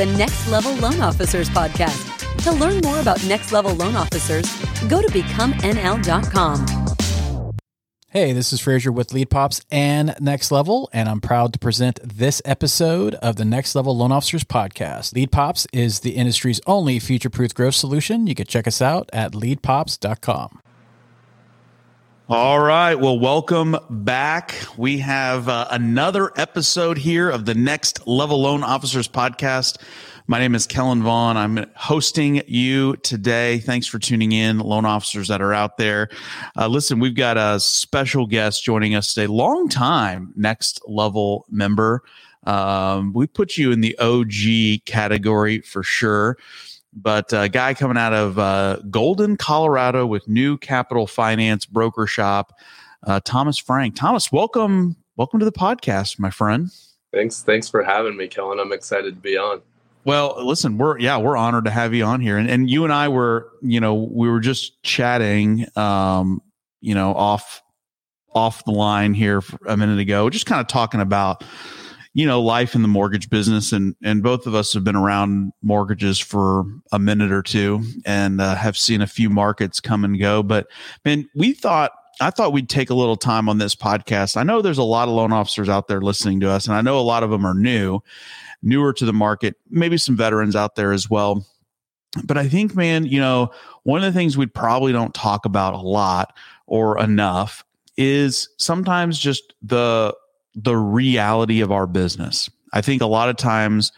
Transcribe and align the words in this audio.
the 0.00 0.06
Next 0.16 0.48
Level 0.48 0.74
Loan 0.76 1.02
Officers 1.02 1.50
podcast. 1.50 2.42
To 2.44 2.52
learn 2.52 2.80
more 2.80 3.00
about 3.00 3.22
Next 3.26 3.52
Level 3.52 3.74
Loan 3.74 3.96
Officers, 3.96 4.50
go 4.88 5.02
to 5.02 5.08
becomenl.com. 5.08 6.66
Hey, 8.08 8.32
this 8.32 8.50
is 8.50 8.62
Fraser 8.62 8.90
with 8.90 9.12
Lead 9.12 9.28
Pops 9.28 9.60
and 9.70 10.14
Next 10.18 10.50
Level, 10.50 10.88
and 10.94 11.06
I'm 11.06 11.20
proud 11.20 11.52
to 11.52 11.58
present 11.58 12.00
this 12.02 12.40
episode 12.46 13.14
of 13.16 13.36
the 13.36 13.44
Next 13.44 13.74
Level 13.74 13.94
Loan 13.94 14.10
Officers 14.10 14.42
podcast. 14.42 15.14
Lead 15.14 15.32
Pops 15.32 15.66
is 15.70 16.00
the 16.00 16.12
industry's 16.12 16.62
only 16.66 16.98
future 16.98 17.28
proof 17.28 17.52
growth 17.52 17.74
solution. 17.74 18.26
You 18.26 18.34
can 18.34 18.46
check 18.46 18.66
us 18.66 18.80
out 18.80 19.10
at 19.12 19.32
leadpops.com. 19.32 20.60
All 22.32 22.60
right. 22.60 22.94
Well, 22.94 23.18
welcome 23.18 23.76
back. 23.90 24.54
We 24.76 24.98
have 24.98 25.48
uh, 25.48 25.66
another 25.68 26.30
episode 26.36 26.96
here 26.96 27.28
of 27.28 27.44
the 27.44 27.56
Next 27.56 28.06
Level 28.06 28.40
Loan 28.42 28.62
Officers 28.62 29.08
podcast. 29.08 29.78
My 30.28 30.38
name 30.38 30.54
is 30.54 30.64
Kellen 30.64 31.02
Vaughn. 31.02 31.36
I'm 31.36 31.66
hosting 31.74 32.40
you 32.46 32.94
today. 32.98 33.58
Thanks 33.58 33.88
for 33.88 33.98
tuning 33.98 34.30
in, 34.30 34.60
loan 34.60 34.84
officers 34.84 35.26
that 35.26 35.42
are 35.42 35.52
out 35.52 35.76
there. 35.76 36.08
Uh, 36.56 36.68
listen, 36.68 37.00
we've 37.00 37.16
got 37.16 37.36
a 37.36 37.58
special 37.58 38.28
guest 38.28 38.62
joining 38.62 38.94
us 38.94 39.12
today, 39.12 39.26
long 39.26 39.68
time 39.68 40.32
next 40.36 40.80
level 40.86 41.46
member. 41.50 42.04
Um, 42.44 43.12
we 43.12 43.26
put 43.26 43.56
you 43.56 43.72
in 43.72 43.80
the 43.80 43.98
OG 43.98 44.84
category 44.86 45.62
for 45.62 45.82
sure. 45.82 46.38
But 46.92 47.32
a 47.32 47.48
guy 47.48 47.74
coming 47.74 47.96
out 47.96 48.12
of 48.12 48.38
uh, 48.38 48.78
Golden, 48.90 49.36
Colorado 49.36 50.06
with 50.06 50.26
New 50.28 50.58
Capital 50.58 51.06
Finance 51.06 51.66
Broker 51.66 52.06
Shop, 52.06 52.52
uh, 53.06 53.20
Thomas 53.24 53.58
Frank. 53.58 53.94
Thomas, 53.94 54.32
welcome, 54.32 54.96
welcome 55.16 55.38
to 55.38 55.44
the 55.44 55.52
podcast, 55.52 56.18
my 56.18 56.30
friend. 56.30 56.70
Thanks, 57.12 57.42
thanks 57.42 57.68
for 57.68 57.82
having 57.82 58.16
me, 58.16 58.26
Kellen. 58.28 58.58
I'm 58.58 58.72
excited 58.72 59.14
to 59.14 59.20
be 59.20 59.36
on. 59.36 59.62
Well, 60.04 60.44
listen, 60.44 60.78
we're 60.78 60.98
yeah, 60.98 61.18
we're 61.18 61.36
honored 61.36 61.66
to 61.66 61.70
have 61.70 61.92
you 61.92 62.04
on 62.04 62.20
here, 62.20 62.38
and 62.38 62.48
and 62.48 62.70
you 62.70 62.84
and 62.84 62.92
I 62.92 63.08
were, 63.08 63.50
you 63.60 63.80
know, 63.80 63.94
we 63.94 64.30
were 64.30 64.40
just 64.40 64.82
chatting, 64.82 65.66
um, 65.76 66.40
you 66.80 66.94
know, 66.94 67.14
off 67.14 67.62
off 68.34 68.64
the 68.64 68.70
line 68.70 69.12
here 69.12 69.42
a 69.66 69.76
minute 69.76 69.98
ago, 69.98 70.30
just 70.30 70.46
kind 70.46 70.60
of 70.60 70.68
talking 70.68 71.00
about, 71.00 71.44
you 72.20 72.26
know, 72.26 72.42
life 72.42 72.74
in 72.74 72.82
the 72.82 72.88
mortgage 72.88 73.30
business, 73.30 73.72
and 73.72 73.96
and 74.02 74.22
both 74.22 74.46
of 74.46 74.54
us 74.54 74.74
have 74.74 74.84
been 74.84 74.94
around 74.94 75.54
mortgages 75.62 76.18
for 76.18 76.66
a 76.92 76.98
minute 76.98 77.32
or 77.32 77.42
two, 77.42 77.82
and 78.04 78.42
uh, 78.42 78.54
have 78.54 78.76
seen 78.76 79.00
a 79.00 79.06
few 79.06 79.30
markets 79.30 79.80
come 79.80 80.04
and 80.04 80.18
go. 80.18 80.42
But 80.42 80.66
man, 81.02 81.26
we 81.34 81.54
thought 81.54 81.92
I 82.20 82.28
thought 82.28 82.52
we'd 82.52 82.68
take 82.68 82.90
a 82.90 82.94
little 82.94 83.16
time 83.16 83.48
on 83.48 83.56
this 83.56 83.74
podcast. 83.74 84.36
I 84.36 84.42
know 84.42 84.60
there's 84.60 84.76
a 84.76 84.82
lot 84.82 85.08
of 85.08 85.14
loan 85.14 85.32
officers 85.32 85.70
out 85.70 85.88
there 85.88 86.02
listening 86.02 86.40
to 86.40 86.50
us, 86.50 86.66
and 86.66 86.76
I 86.76 86.82
know 86.82 86.98
a 86.98 87.00
lot 87.00 87.22
of 87.22 87.30
them 87.30 87.46
are 87.46 87.54
new 87.54 88.02
newer 88.62 88.92
to 88.92 89.06
the 89.06 89.12
market, 89.14 89.56
maybe 89.70 89.96
some 89.96 90.14
veterans 90.14 90.54
out 90.54 90.76
there 90.76 90.92
as 90.92 91.08
well. 91.08 91.46
But 92.24 92.36
I 92.36 92.46
think, 92.46 92.76
man, 92.76 93.06
you 93.06 93.18
know, 93.18 93.50
one 93.84 94.04
of 94.04 94.12
the 94.12 94.18
things 94.18 94.36
we 94.36 94.44
probably 94.44 94.92
don't 94.92 95.14
talk 95.14 95.46
about 95.46 95.72
a 95.72 95.78
lot 95.78 96.36
or 96.66 96.98
enough 96.98 97.64
is 97.96 98.48
sometimes 98.58 99.18
just 99.18 99.54
the 99.62 100.14
the 100.54 100.76
reality 100.76 101.60
of 101.60 101.70
our 101.72 101.86
business. 101.86 102.50
I 102.72 102.80
think 102.80 103.02
a 103.02 103.06
lot 103.06 103.28
of 103.28 103.36
times 103.36 103.92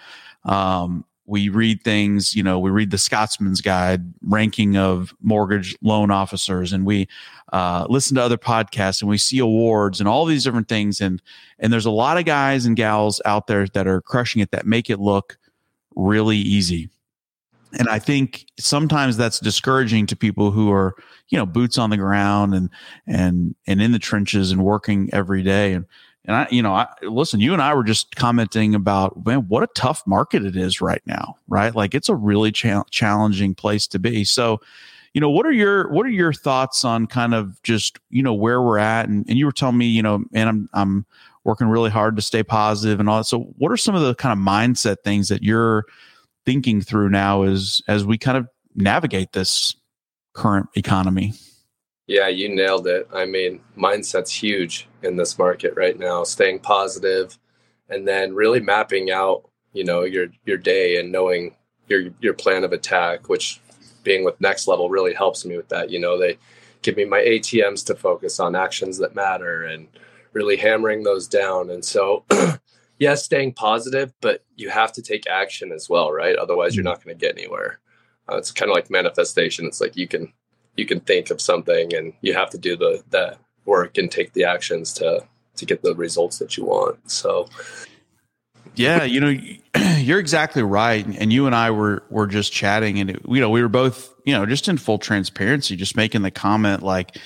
um, 0.45 1.05
we 1.27 1.49
read 1.49 1.83
things, 1.85 2.35
you 2.35 2.43
know, 2.43 2.59
we 2.59 2.71
read 2.71 2.91
the 2.91 2.99
Scotsman's 2.99 3.61
Guide 3.61 4.03
ranking 4.23 4.77
of 4.77 5.15
mortgage 5.21 5.77
loan 5.83 6.11
officers, 6.11 6.73
and 6.73 6.85
we 6.85 7.09
uh, 7.53 7.87
listen 7.89 8.17
to 8.17 8.23
other 8.23 8.39
podcasts, 8.39 9.01
and 9.01 9.09
we 9.09 9.19
see 9.19 9.39
awards 9.39 10.01
and 10.01 10.09
all 10.09 10.25
these 10.25 10.45
different 10.45 10.69
things, 10.69 11.01
and 11.01 11.23
and 11.59 11.73
there's 11.73 11.87
a 11.87 11.91
lot 11.91 12.19
of 12.19 12.25
guys 12.25 12.67
and 12.67 12.77
gals 12.77 13.21
out 13.25 13.47
there 13.47 13.67
that 13.69 13.87
are 13.87 14.01
crushing 14.01 14.43
it 14.43 14.51
that 14.51 14.67
make 14.67 14.91
it 14.91 14.99
look 14.99 15.39
really 15.95 16.39
easy. 16.39 16.89
And 17.79 17.89
I 17.89 17.99
think 17.99 18.45
sometimes 18.59 19.17
that's 19.17 19.41
discouraging 19.41 20.07
to 20.09 20.17
people 20.17 20.51
who 20.51 20.71
are, 20.71 20.95
you 21.29 21.39
know, 21.39 21.47
boots 21.47 21.79
on 21.79 21.91
the 21.91 21.97
ground 21.97 22.55
and 22.55 22.69
and 23.07 23.55
and 23.67 23.81
in 23.81 23.93
the 23.93 23.99
trenches 23.99 24.51
and 24.51 24.65
working 24.65 25.09
every 25.13 25.43
day. 25.43 25.73
And 25.73 25.87
and 26.25 26.37
I, 26.37 26.47
you 26.51 26.63
know, 26.63 26.73
I 26.73 26.87
listen, 27.03 27.41
you 27.41 27.53
and 27.53 27.61
I 27.61 27.75
were 27.75 27.83
just 27.83 28.15
commenting 28.15 28.75
about, 28.75 29.27
man, 29.27 29.41
what 29.49 29.65
a 29.65 29.69
tough 29.75 30.07
market 30.07 30.45
it 30.45 30.57
is 30.57 30.81
right 30.81 31.03
now, 31.05 31.37
right? 31.49 31.75
Like 31.75 31.95
it's 31.95 32.09
a 32.09 32.15
really 32.15 32.53
cha- 32.53 32.85
challenging 32.91 33.55
place 33.55 33.89
to 33.89 33.99
be. 33.99 34.23
So, 34.25 34.61
you 35.15 35.21
know, 35.21 35.31
what 35.31 35.47
are 35.47 35.53
your, 35.53 35.91
what 35.91 36.07
are 36.07 36.11
your 36.11 36.33
thoughts 36.33 36.85
on 36.85 37.07
kind 37.07 37.35
of 37.35 37.61
just, 37.63 37.99
you 38.11 38.23
know, 38.23 38.35
where 38.35 38.63
we're 38.63 38.79
at? 38.79 39.09
And, 39.09 39.27
and 39.29 39.37
you 39.37 39.47
were 39.47 39.53
telling 39.53 39.77
me, 39.77 39.87
you 39.87 40.03
know, 40.03 40.25
and 40.33 40.49
I'm, 40.49 40.69
I'm 40.73 41.07
working 41.45 41.67
really 41.67 41.91
hard 41.91 42.15
to 42.17 42.23
stay 42.23 42.45
positive 42.45 43.01
and 43.01 43.09
all 43.09 43.19
that. 43.19 43.25
So 43.25 43.41
what 43.59 43.73
are 43.73 43.77
some 43.77 43.97
of 43.97 44.03
the 44.03 44.15
kind 44.15 44.33
of 44.33 44.45
mindset 44.45 44.99
things 45.03 45.29
that 45.29 45.43
you're 45.43 45.85
thinking 46.47 46.81
through 46.81 47.11
now 47.11 47.43
as, 47.43 47.83
as 47.89 48.05
we 48.05 48.17
kind 48.17 48.39
of 48.39 48.47
navigate 48.77 49.33
this 49.33 49.75
current 50.35 50.69
economy? 50.77 51.35
Yeah, 52.13 52.29
you 52.29 52.55
nailed 52.55 52.87
it. 52.89 53.09
I 53.11 53.25
mean, 53.25 53.63
mindset's 53.75 54.31
huge 54.31 54.87
in 55.03 55.17
this 55.17 55.39
market 55.39 55.73
right 55.79 55.99
now. 55.99 56.25
Staying 56.25 56.59
positive 56.59 57.39
and 57.89 58.07
then 58.07 58.35
really 58.35 58.61
mapping 58.61 59.11
out, 59.11 59.49
you 59.73 59.83
know, 59.83 60.03
your 60.03 60.27
your 60.45 60.59
day 60.59 61.01
and 61.01 61.11
knowing 61.11 61.57
your 61.89 62.11
your 62.21 62.35
plan 62.35 62.65
of 62.65 62.73
attack, 62.73 63.31
which 63.31 63.63
being 64.05 64.25
with 64.25 64.39
next 64.43 64.69
level 64.69 64.91
really 64.91 65.15
helps 65.15 65.47
me 65.47 65.57
with 65.57 65.71
that. 65.71 65.89
You 65.89 66.01
know, 66.01 66.19
they 66.19 66.37
give 66.83 66.99
me 66.99 67.07
my 67.07 67.21
ATMs 67.21 67.83
to 67.87 67.95
focus 67.95 68.39
on 68.39 68.55
actions 68.55 68.99
that 68.99 69.15
matter 69.15 69.65
and 69.65 69.89
really 70.35 70.59
hammering 70.59 71.05
those 71.05 71.27
down. 71.27 71.71
And 71.71 71.83
so 71.83 72.25
yes, 72.99 73.25
staying 73.25 73.55
positive, 73.55 74.13
but 74.21 74.45
you 74.57 74.69
have 74.69 74.93
to 74.93 75.03
take 75.03 75.27
action 75.27 75.73
as 75.73 75.89
well, 75.89 76.13
right? 76.13 76.37
Otherwise, 76.37 76.77
you're 76.77 76.83
mm. 76.83 76.93
not 76.93 77.03
going 77.03 77.17
to 77.17 77.27
get 77.27 77.39
anywhere. 77.39 77.81
Uh, 78.31 78.37
it's 78.37 78.51
kind 78.51 78.71
of 78.71 78.75
like 78.75 78.91
manifestation. 78.91 79.65
It's 79.65 79.81
like 79.81 79.97
you 79.97 80.07
can 80.07 80.31
you 80.77 80.87
can 80.87 81.01
think 81.01 81.31
of 81.31 81.41
something 81.41 81.95
and 81.95 82.13
you 82.21 82.35
have 82.35 82.51
to 82.51 82.59
do 82.59 82.77
the 82.77 83.03
the 83.11 83.37
work 83.65 83.99
and 83.99 84.11
take 84.11 84.33
the 84.33 84.45
actions 84.45 84.93
to 84.95 85.25
to 85.57 85.67
get 85.67 85.83
the 85.83 85.95
results 85.95 86.39
that 86.39 86.57
you 86.57 86.65
want. 86.65 87.11
So. 87.11 87.49
Yeah 88.75 89.05
you 89.05 89.21
know 89.21 89.35
you're 89.99 90.19
exactly 90.19 90.63
right. 90.63 91.05
And 91.05 91.33
you 91.33 91.47
and 91.47 91.55
i 91.55 91.71
were 91.71 92.05
were 92.09 92.27
just 92.27 92.53
chatting 92.53 92.99
and 92.99 93.11
it, 93.11 93.23
you 93.29 93.41
know 93.41 93.51
we 93.51 93.61
were 93.61 93.69
both 93.69 94.15
you 94.25 94.33
know 94.33 94.47
just 94.47 94.69
in 94.69 94.79
full 94.79 94.99
transparency 94.99 95.77
just 95.77 95.97
making 95.97 96.23
the 96.23 96.31
comment 96.31 96.83
like 96.83 97.19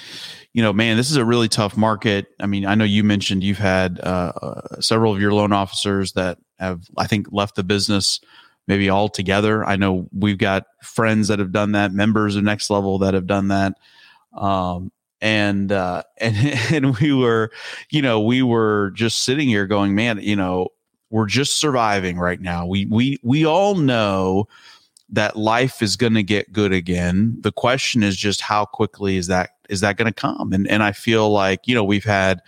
you 0.52 0.62
know 0.62 0.72
man 0.72 0.96
this 0.96 1.10
is 1.10 1.16
a 1.16 1.24
really 1.24 1.48
tough 1.48 1.76
market. 1.76 2.26
I 2.40 2.46
mean 2.46 2.66
i 2.66 2.74
know 2.74 2.84
you 2.84 3.04
mentioned 3.04 3.44
you've 3.44 3.58
had 3.58 4.00
uh, 4.00 4.32
uh, 4.42 4.80
several 4.80 5.12
of 5.12 5.20
your 5.20 5.32
loan 5.32 5.52
officers 5.52 6.12
that 6.12 6.38
have 6.58 6.82
i 6.96 7.06
think 7.06 7.28
left 7.30 7.54
the 7.54 7.62
business 7.62 8.20
maybe 8.66 8.88
all 8.88 9.08
together. 9.08 9.64
I 9.64 9.76
know 9.76 10.08
we've 10.12 10.38
got 10.38 10.64
friends 10.82 11.28
that 11.28 11.38
have 11.38 11.52
done 11.52 11.72
that, 11.72 11.92
members 11.92 12.36
of 12.36 12.44
Next 12.44 12.70
Level 12.70 12.98
that 12.98 13.14
have 13.14 13.26
done 13.26 13.48
that. 13.48 13.74
Um, 14.34 14.92
and 15.20 15.72
uh, 15.72 16.02
and 16.18 16.36
and 16.72 16.98
we 16.98 17.12
were, 17.12 17.50
you 17.90 18.02
know, 18.02 18.20
we 18.20 18.42
were 18.42 18.90
just 18.94 19.22
sitting 19.22 19.48
here 19.48 19.66
going, 19.66 19.94
man, 19.94 20.18
you 20.20 20.36
know, 20.36 20.68
we're 21.10 21.26
just 21.26 21.56
surviving 21.56 22.18
right 22.18 22.40
now. 22.40 22.66
We 22.66 22.86
we 22.86 23.18
we 23.22 23.46
all 23.46 23.74
know 23.74 24.48
that 25.10 25.36
life 25.36 25.82
is 25.82 25.96
going 25.96 26.14
to 26.14 26.22
get 26.22 26.52
good 26.52 26.72
again. 26.72 27.36
The 27.40 27.52
question 27.52 28.02
is 28.02 28.16
just 28.16 28.40
how 28.40 28.64
quickly 28.64 29.16
is 29.16 29.28
that 29.28 29.50
is 29.68 29.80
that 29.80 29.96
going 29.96 30.12
to 30.12 30.14
come? 30.14 30.52
And 30.52 30.68
and 30.68 30.82
I 30.82 30.92
feel 30.92 31.30
like 31.30 31.66
you 31.66 31.74
know 31.74 31.84
we've 31.84 32.04
had 32.04 32.40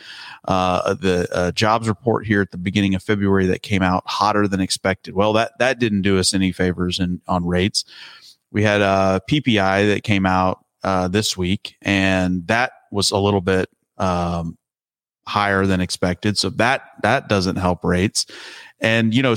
uh, 0.46 0.94
the 0.94 1.28
uh, 1.32 1.52
jobs 1.52 1.88
report 1.88 2.26
here 2.26 2.40
at 2.40 2.50
the 2.50 2.58
beginning 2.58 2.94
of 2.94 3.02
February 3.02 3.46
that 3.46 3.62
came 3.62 3.82
out 3.82 4.02
hotter 4.06 4.48
than 4.48 4.60
expected. 4.60 5.14
Well, 5.14 5.32
that 5.34 5.52
that 5.58 5.78
didn't 5.78 6.02
do 6.02 6.18
us 6.18 6.34
any 6.34 6.52
favors 6.52 6.98
in 6.98 7.20
on 7.28 7.46
rates. 7.46 7.84
We 8.50 8.62
had 8.62 8.80
a 8.80 8.84
uh, 8.84 9.20
PPI 9.30 9.94
that 9.94 10.04
came 10.04 10.26
out 10.26 10.64
uh, 10.82 11.08
this 11.08 11.36
week, 11.36 11.76
and 11.82 12.46
that 12.46 12.72
was 12.90 13.10
a 13.10 13.18
little 13.18 13.40
bit 13.40 13.68
um, 13.98 14.56
higher 15.26 15.66
than 15.66 15.80
expected. 15.80 16.38
So 16.38 16.50
that 16.50 16.82
that 17.02 17.28
doesn't 17.28 17.56
help 17.56 17.84
rates. 17.84 18.26
And 18.80 19.14
you 19.14 19.22
know, 19.22 19.34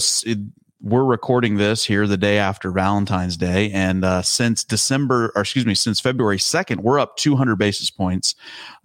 we're 0.81 1.03
recording 1.03 1.57
this 1.57 1.85
here 1.85 2.07
the 2.07 2.17
day 2.17 2.37
after 2.37 2.71
Valentine's 2.71 3.37
Day, 3.37 3.71
and 3.71 4.03
uh, 4.03 4.21
since 4.21 4.63
December, 4.63 5.31
or 5.35 5.41
excuse 5.41 5.65
me, 5.65 5.75
since 5.75 5.99
February 5.99 6.39
second, 6.39 6.81
we're 6.81 6.99
up 6.99 7.17
200 7.17 7.55
basis 7.55 7.89
points 7.89 8.35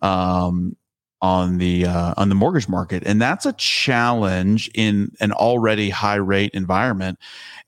um, 0.03 0.77
on 1.23 1.59
the 1.59 1.87
uh, 1.87 2.15
on 2.17 2.29
the 2.29 2.35
mortgage 2.35 2.69
market, 2.69 3.03
and 3.07 3.21
that's 3.21 3.47
a 3.47 3.53
challenge 3.55 4.71
in 4.75 5.13
an 5.21 5.33
already 5.33 5.91
high 5.91 6.17
rate 6.17 6.51
environment. 6.53 7.19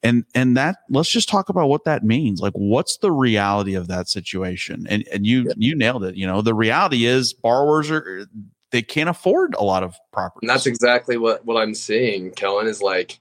And 0.03 0.25
and 0.35 0.57
that 0.57 0.77
let's 0.91 1.11
just 1.11 1.29
talk 1.29 1.49
about 1.49 1.69
what 1.69 1.85
that 1.85 2.05
means. 2.05 2.41
Like, 2.41 2.53
what's 2.53 2.99
the 2.99 3.11
reality 3.11 3.75
of 3.75 3.89
that 3.89 4.09
situation? 4.09 4.87
And 4.89 5.09
and 5.13 5.27
you 5.27 5.45
yeah. 5.45 5.55
you 5.57 5.75
nailed 5.75 6.05
it. 6.05 6.17
You 6.17 6.27
know, 6.27 6.43
the 6.43 6.55
reality 6.55 7.07
is 7.07 7.33
borrowers 7.33 7.91
are 7.91 8.27
they 8.71 8.83
can't 8.83 9.09
afford 9.09 9.55
a 9.55 9.65
lot 9.65 9.83
of 9.83 9.97
property. 10.13 10.47
And 10.47 10.51
that's 10.51 10.67
exactly 10.67 11.17
what 11.17 11.45
what 11.47 11.57
I'm 11.57 11.75
seeing. 11.75 12.31
Kellen 12.33 12.67
is 12.67 12.83
like 12.83 13.19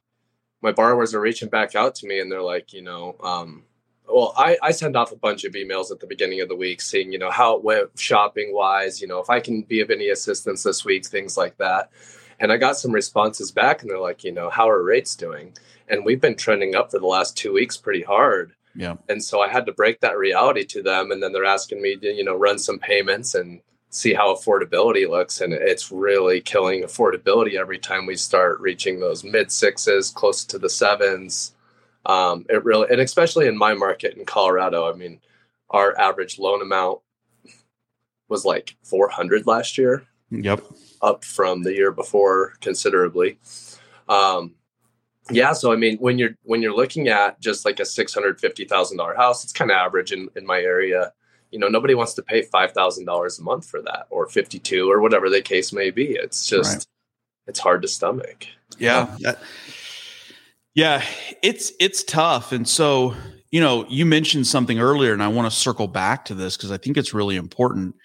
my 0.61 0.71
borrowers 0.71 1.13
are 1.13 1.21
reaching 1.21 1.49
back 1.49 1.75
out 1.75 1.95
to 1.95 2.07
me 2.07 2.19
and 2.19 2.31
they're 2.31 2.41
like, 2.41 2.73
you 2.73 2.81
know, 2.81 3.15
um, 3.23 3.63
well, 4.07 4.33
I, 4.37 4.57
I 4.63 4.71
send 4.71 4.95
off 4.95 5.11
a 5.11 5.17
bunch 5.17 5.43
of 5.43 5.53
emails 5.53 5.91
at 5.91 5.99
the 5.99 6.07
beginning 6.07 6.41
of 6.41 6.47
the 6.47 6.55
week 6.55 6.81
seeing, 6.81 7.11
you 7.11 7.19
know, 7.19 7.29
how 7.29 7.55
it 7.55 7.63
went 7.63 7.89
shopping 7.99 8.53
wise, 8.53 9.01
you 9.01 9.07
know, 9.07 9.19
if 9.19 9.29
I 9.29 9.39
can 9.39 9.63
be 9.63 9.81
of 9.81 9.91
any 9.91 10.09
assistance 10.09 10.63
this 10.63 10.85
week, 10.85 11.05
things 11.05 11.37
like 11.37 11.57
that. 11.57 11.91
And 12.39 12.51
I 12.51 12.57
got 12.57 12.77
some 12.77 12.91
responses 12.91 13.51
back 13.51 13.81
and 13.81 13.89
they're 13.89 13.99
like, 13.99 14.23
you 14.23 14.31
know, 14.31 14.49
how 14.49 14.69
are 14.69 14.81
rates 14.81 15.15
doing? 15.15 15.53
and 15.89 16.05
we've 16.05 16.21
been 16.21 16.35
trending 16.35 16.75
up 16.75 16.91
for 16.91 16.99
the 16.99 17.07
last 17.07 17.37
two 17.37 17.53
weeks 17.53 17.77
pretty 17.77 18.03
hard. 18.03 18.53
Yeah. 18.75 18.95
And 19.09 19.23
so 19.23 19.41
I 19.41 19.47
had 19.47 19.65
to 19.65 19.71
break 19.71 20.01
that 20.01 20.17
reality 20.17 20.65
to 20.65 20.83
them. 20.83 21.11
And 21.11 21.21
then 21.21 21.31
they're 21.31 21.45
asking 21.45 21.81
me 21.81 21.95
to, 21.97 22.07
you 22.13 22.23
know, 22.23 22.35
run 22.35 22.59
some 22.59 22.77
payments 22.77 23.33
and 23.33 23.61
see 23.89 24.13
how 24.13 24.33
affordability 24.33 25.09
looks. 25.09 25.41
And 25.41 25.53
it's 25.53 25.91
really 25.91 26.41
killing 26.41 26.83
affordability 26.83 27.55
every 27.55 27.79
time 27.79 28.05
we 28.05 28.15
start 28.15 28.59
reaching 28.59 28.99
those 28.99 29.23
mid 29.23 29.51
sixes, 29.51 30.09
close 30.11 30.45
to 30.45 30.59
the 30.59 30.69
sevens. 30.69 31.53
Um, 32.05 32.45
it 32.49 32.63
really, 32.63 32.87
and 32.89 33.01
especially 33.01 33.47
in 33.47 33.57
my 33.57 33.73
market 33.73 34.15
in 34.15 34.25
Colorado, 34.25 34.91
I 34.91 34.95
mean, 34.95 35.19
our 35.69 35.97
average 35.99 36.39
loan 36.39 36.61
amount 36.61 36.99
was 38.29 38.45
like 38.45 38.75
400 38.83 39.45
last 39.47 39.77
year. 39.77 40.05
Yep. 40.29 40.63
Up 41.01 41.23
from 41.23 41.63
the 41.63 41.73
year 41.73 41.91
before 41.91 42.53
considerably. 42.59 43.39
Um, 44.09 44.55
yeah, 45.29 45.53
so 45.53 45.73
I 45.73 45.75
mean, 45.75 45.97
when 45.97 46.17
you're 46.17 46.35
when 46.43 46.61
you're 46.61 46.75
looking 46.75 47.09
at 47.09 47.39
just 47.41 47.65
like 47.65 47.79
a 47.79 47.85
six 47.85 48.13
hundred 48.13 48.39
fifty 48.39 48.65
thousand 48.65 48.97
dollar 48.97 49.15
house, 49.15 49.43
it's 49.43 49.53
kind 49.53 49.71
of 49.71 49.75
average 49.75 50.11
in 50.11 50.29
in 50.35 50.45
my 50.45 50.59
area. 50.59 51.11
You 51.51 51.59
know, 51.59 51.67
nobody 51.67 51.95
wants 51.95 52.13
to 52.15 52.23
pay 52.23 52.41
five 52.41 52.71
thousand 52.71 53.05
dollars 53.05 53.39
a 53.39 53.43
month 53.43 53.67
for 53.67 53.81
that, 53.81 54.07
or 54.09 54.27
fifty 54.27 54.59
two, 54.59 54.91
or 54.91 55.01
whatever 55.01 55.29
the 55.29 55.41
case 55.41 55.71
may 55.71 55.91
be. 55.91 56.11
It's 56.11 56.45
just 56.47 56.73
right. 56.73 56.85
it's 57.47 57.59
hard 57.59 57.81
to 57.83 57.87
stomach. 57.87 58.47
Yeah, 58.77 59.15
that, 59.21 59.39
yeah, 60.73 61.03
it's 61.41 61.71
it's 61.79 62.03
tough, 62.03 62.51
and 62.51 62.67
so 62.67 63.15
you 63.49 63.61
know, 63.61 63.85
you 63.87 64.05
mentioned 64.05 64.45
something 64.45 64.79
earlier, 64.79 65.13
and 65.13 65.23
I 65.23 65.29
want 65.29 65.51
to 65.51 65.57
circle 65.57 65.87
back 65.87 66.25
to 66.25 66.33
this 66.33 66.57
because 66.57 66.71
I 66.71 66.77
think 66.77 66.97
it's 66.97 67.13
really 67.13 67.37
important. 67.37 67.95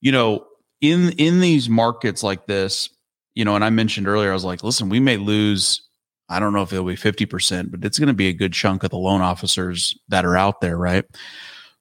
You 0.00 0.12
know, 0.12 0.46
in 0.80 1.10
in 1.12 1.40
these 1.40 1.68
markets 1.68 2.22
like 2.22 2.46
this, 2.46 2.88
you 3.34 3.44
know, 3.44 3.56
and 3.56 3.64
I 3.64 3.70
mentioned 3.70 4.06
earlier, 4.06 4.30
I 4.30 4.34
was 4.34 4.44
like, 4.44 4.62
listen, 4.62 4.88
we 4.88 5.00
may 5.00 5.16
lose 5.16 5.84
I 6.28 6.40
don't 6.40 6.52
know 6.52 6.62
if 6.62 6.72
it'll 6.72 6.86
be 6.86 6.96
50%, 6.96 7.70
but 7.70 7.84
it's 7.84 7.98
going 7.98 8.08
to 8.08 8.14
be 8.14 8.28
a 8.28 8.32
good 8.32 8.52
chunk 8.52 8.82
of 8.82 8.90
the 8.90 8.96
loan 8.96 9.20
officers 9.20 9.98
that 10.08 10.24
are 10.24 10.36
out 10.36 10.60
there, 10.60 10.76
right? 10.76 11.04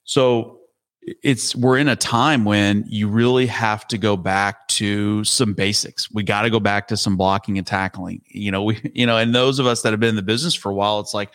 So 0.04 0.60
it's 1.06 1.56
we're 1.56 1.78
in 1.78 1.88
a 1.88 1.96
time 1.96 2.46
when 2.46 2.86
you 2.88 3.08
really 3.08 3.46
have 3.46 3.88
to 3.90 3.98
go 3.98 4.16
back 4.16 4.68
to 4.70 5.24
some 5.24 5.54
basics. 5.54 6.10
We 6.12 6.24
got 6.24 6.44
to 6.44 6.50
go 6.50 6.60
back 6.60 6.88
to 6.90 6.98
some 6.98 7.18
blocking 7.18 7.58
and 7.58 7.68
tackling. 7.68 8.22
You 8.28 8.52
know, 8.52 8.64
we 8.64 8.80
you 8.94 9.06
know, 9.06 9.18
and 9.18 9.36
those 9.36 9.60
of 9.60 9.66
us 9.66 9.82
that 9.82 9.92
have 9.92 10.00
been 10.00 10.10
in 10.10 10.16
the 10.16 10.22
business 10.22 10.54
for 10.54 10.72
a 10.72 10.74
while, 10.74 11.00
it's 11.00 11.14
like, 11.14 11.32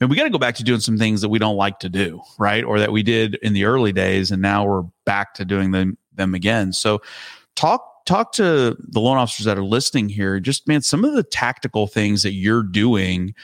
man, 0.00 0.08
we 0.08 0.16
got 0.16 0.24
to 0.24 0.30
go 0.30 0.38
back 0.38 0.54
to 0.56 0.64
doing 0.64 0.80
some 0.80 0.98
things 0.98 1.20
that 1.20 1.28
we 1.28 1.38
don't 1.38 1.56
like 1.56 1.80
to 1.80 1.88
do, 1.88 2.20
right? 2.38 2.64
Or 2.64 2.78
that 2.78 2.92
we 2.92 3.02
did 3.02 3.36
in 3.36 3.52
the 3.52 3.64
early 3.64 3.92
days 3.92 4.30
and 4.30 4.40
now 4.40 4.64
we're 4.64 4.84
back 5.04 5.34
to 5.34 5.44
doing 5.44 5.72
them 5.72 5.98
them 6.14 6.34
again. 6.34 6.72
So 6.72 7.00
talk 7.56 8.04
talk 8.06 8.32
to 8.32 8.76
the 8.78 9.00
loan 9.00 9.18
officers 9.18 9.44
that 9.46 9.58
are 9.58 9.64
listening 9.64 10.08
here. 10.08 10.40
Just 10.40 10.68
man, 10.68 10.82
some 10.82 11.04
of 11.04 11.14
the 11.14 11.22
tactical 11.22 11.86
things 11.86 12.22
that 12.22 12.32
you're 12.32 12.62
doing 12.62 13.34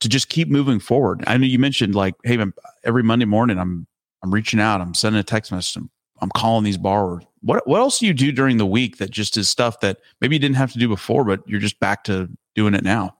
to 0.00 0.08
just 0.08 0.28
keep 0.28 0.48
moving 0.48 0.78
forward. 0.78 1.24
I 1.26 1.36
know 1.36 1.46
you 1.46 1.58
mentioned 1.58 1.96
like, 1.96 2.14
hey, 2.22 2.36
man, 2.36 2.52
every 2.84 3.02
Monday 3.02 3.24
morning 3.24 3.58
I'm 3.58 3.87
I'm 4.22 4.32
reaching 4.32 4.60
out, 4.60 4.80
I'm 4.80 4.94
sending 4.94 5.20
a 5.20 5.24
text 5.24 5.52
message, 5.52 5.76
I'm, 5.76 5.90
I'm 6.20 6.30
calling 6.36 6.64
these 6.64 6.78
borrowers. 6.78 7.24
What 7.40 7.66
what 7.68 7.80
else 7.80 8.00
do 8.00 8.06
you 8.06 8.14
do 8.14 8.32
during 8.32 8.56
the 8.56 8.66
week 8.66 8.98
that 8.98 9.10
just 9.10 9.36
is 9.36 9.48
stuff 9.48 9.80
that 9.80 9.98
maybe 10.20 10.36
you 10.36 10.40
didn't 10.40 10.56
have 10.56 10.72
to 10.72 10.78
do 10.78 10.88
before, 10.88 11.24
but 11.24 11.40
you're 11.46 11.60
just 11.60 11.78
back 11.78 12.04
to 12.04 12.28
doing 12.54 12.74
it 12.74 12.82
now? 12.82 13.16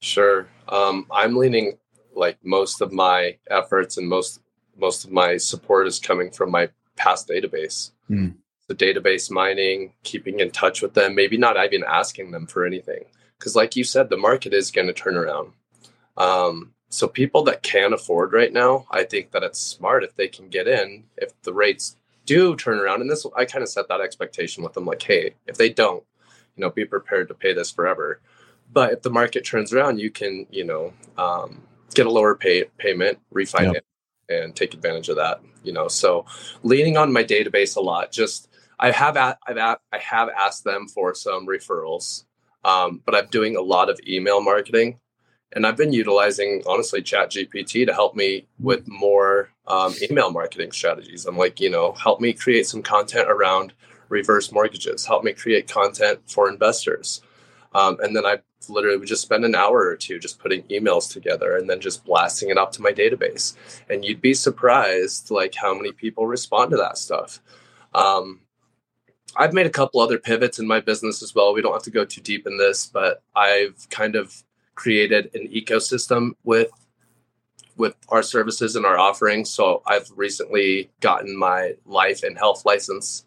Sure. 0.00 0.46
Um, 0.68 1.06
I'm 1.10 1.36
leaning 1.36 1.78
like 2.14 2.38
most 2.42 2.80
of 2.80 2.92
my 2.92 3.36
efforts 3.50 3.98
and 3.98 4.08
most 4.08 4.40
most 4.76 5.04
of 5.04 5.12
my 5.12 5.36
support 5.36 5.86
is 5.86 5.98
coming 5.98 6.30
from 6.30 6.50
my 6.50 6.70
past 6.96 7.28
database. 7.28 7.90
Mm 8.10 8.34
the 8.66 8.74
database 8.74 9.30
mining, 9.30 9.92
keeping 10.02 10.40
in 10.40 10.50
touch 10.50 10.80
with 10.80 10.94
them, 10.94 11.14
maybe 11.14 11.36
not 11.36 11.62
even 11.62 11.84
asking 11.86 12.30
them 12.30 12.46
for 12.46 12.64
anything. 12.64 13.04
Because, 13.38 13.54
like 13.54 13.76
you 13.76 13.84
said, 13.84 14.08
the 14.08 14.16
market 14.16 14.54
is 14.54 14.70
going 14.70 14.86
to 14.86 14.92
turn 14.92 15.16
around. 15.16 15.52
Um, 16.16 16.72
so, 16.94 17.08
people 17.08 17.42
that 17.42 17.64
can 17.64 17.92
afford 17.92 18.32
right 18.32 18.52
now, 18.52 18.86
I 18.88 19.02
think 19.02 19.32
that 19.32 19.42
it's 19.42 19.58
smart 19.58 20.04
if 20.04 20.14
they 20.14 20.28
can 20.28 20.48
get 20.48 20.68
in, 20.68 21.02
if 21.16 21.32
the 21.42 21.52
rates 21.52 21.96
do 22.24 22.54
turn 22.54 22.78
around. 22.78 23.00
And 23.00 23.10
this, 23.10 23.26
I 23.36 23.46
kind 23.46 23.64
of 23.64 23.68
set 23.68 23.88
that 23.88 24.00
expectation 24.00 24.62
with 24.62 24.74
them 24.74 24.86
like, 24.86 25.02
hey, 25.02 25.34
if 25.48 25.56
they 25.56 25.70
don't, 25.70 26.04
you 26.54 26.60
know, 26.60 26.70
be 26.70 26.84
prepared 26.84 27.26
to 27.26 27.34
pay 27.34 27.52
this 27.52 27.72
forever. 27.72 28.20
But 28.72 28.92
if 28.92 29.02
the 29.02 29.10
market 29.10 29.44
turns 29.44 29.72
around, 29.72 29.98
you 29.98 30.08
can, 30.08 30.46
you 30.50 30.62
know, 30.62 30.92
um, 31.18 31.62
get 31.94 32.06
a 32.06 32.10
lower 32.10 32.36
pay, 32.36 32.62
payment, 32.78 33.18
refinance, 33.34 33.74
yep. 33.74 33.84
and 34.28 34.54
take 34.54 34.72
advantage 34.72 35.08
of 35.08 35.16
that. 35.16 35.40
You 35.64 35.72
know, 35.72 35.88
so 35.88 36.26
leaning 36.62 36.96
on 36.96 37.12
my 37.12 37.24
database 37.24 37.74
a 37.74 37.80
lot, 37.80 38.12
just 38.12 38.48
I 38.78 38.92
have 38.92 39.16
at, 39.16 39.38
I've 39.48 39.56
at, 39.56 39.80
I 39.92 39.98
have 39.98 40.28
asked 40.28 40.62
them 40.62 40.86
for 40.86 41.12
some 41.12 41.44
referrals, 41.44 42.22
um, 42.64 43.02
but 43.04 43.16
I'm 43.16 43.26
doing 43.26 43.56
a 43.56 43.60
lot 43.60 43.90
of 43.90 43.98
email 44.06 44.40
marketing, 44.40 45.00
and 45.54 45.66
I've 45.66 45.76
been 45.76 45.92
utilizing 45.92 46.62
honestly 46.66 47.00
Chat 47.00 47.30
GPT 47.30 47.86
to 47.86 47.94
help 47.94 48.14
me 48.14 48.46
with 48.58 48.86
more 48.86 49.50
um, 49.66 49.94
email 50.02 50.30
marketing 50.30 50.72
strategies. 50.72 51.26
I'm 51.26 51.38
like, 51.38 51.60
you 51.60 51.70
know, 51.70 51.92
help 51.92 52.20
me 52.20 52.32
create 52.32 52.66
some 52.66 52.82
content 52.82 53.28
around 53.28 53.72
reverse 54.08 54.52
mortgages, 54.52 55.06
help 55.06 55.24
me 55.24 55.32
create 55.32 55.68
content 55.68 56.20
for 56.26 56.48
investors, 56.48 57.22
um, 57.74 57.96
and 58.02 58.14
then 58.14 58.26
I 58.26 58.40
literally 58.68 58.96
would 58.96 59.08
just 59.08 59.22
spend 59.22 59.44
an 59.44 59.54
hour 59.54 59.86
or 59.86 59.96
two 59.96 60.18
just 60.18 60.38
putting 60.38 60.62
emails 60.64 61.10
together 61.10 61.56
and 61.56 61.68
then 61.68 61.80
just 61.80 62.04
blasting 62.04 62.48
it 62.50 62.58
up 62.58 62.72
to 62.72 62.82
my 62.82 62.90
database, 62.90 63.56
and 63.88 64.04
you'd 64.04 64.20
be 64.20 64.34
surprised 64.34 65.30
like 65.30 65.54
how 65.54 65.74
many 65.74 65.92
people 65.92 66.26
respond 66.26 66.70
to 66.72 66.76
that 66.76 66.98
stuff. 66.98 67.40
Um, 67.94 68.40
I've 69.36 69.52
made 69.52 69.66
a 69.66 69.70
couple 69.70 70.00
other 70.00 70.18
pivots 70.18 70.58
in 70.58 70.66
my 70.66 70.80
business 70.80 71.22
as 71.22 71.34
well. 71.34 71.54
We 71.54 71.62
don't 71.62 71.72
have 71.72 71.82
to 71.84 71.90
go 71.90 72.04
too 72.04 72.20
deep 72.20 72.46
in 72.46 72.56
this, 72.56 72.86
but 72.86 73.22
I've 73.34 73.88
kind 73.90 74.14
of 74.14 74.44
created 74.74 75.30
an 75.34 75.48
ecosystem 75.48 76.32
with 76.44 76.70
with 77.76 77.96
our 78.08 78.22
services 78.22 78.76
and 78.76 78.86
our 78.86 78.98
offerings. 78.98 79.50
So 79.50 79.82
I've 79.86 80.08
recently 80.14 80.90
gotten 81.00 81.36
my 81.36 81.74
life 81.84 82.22
and 82.22 82.38
health 82.38 82.64
license. 82.64 83.24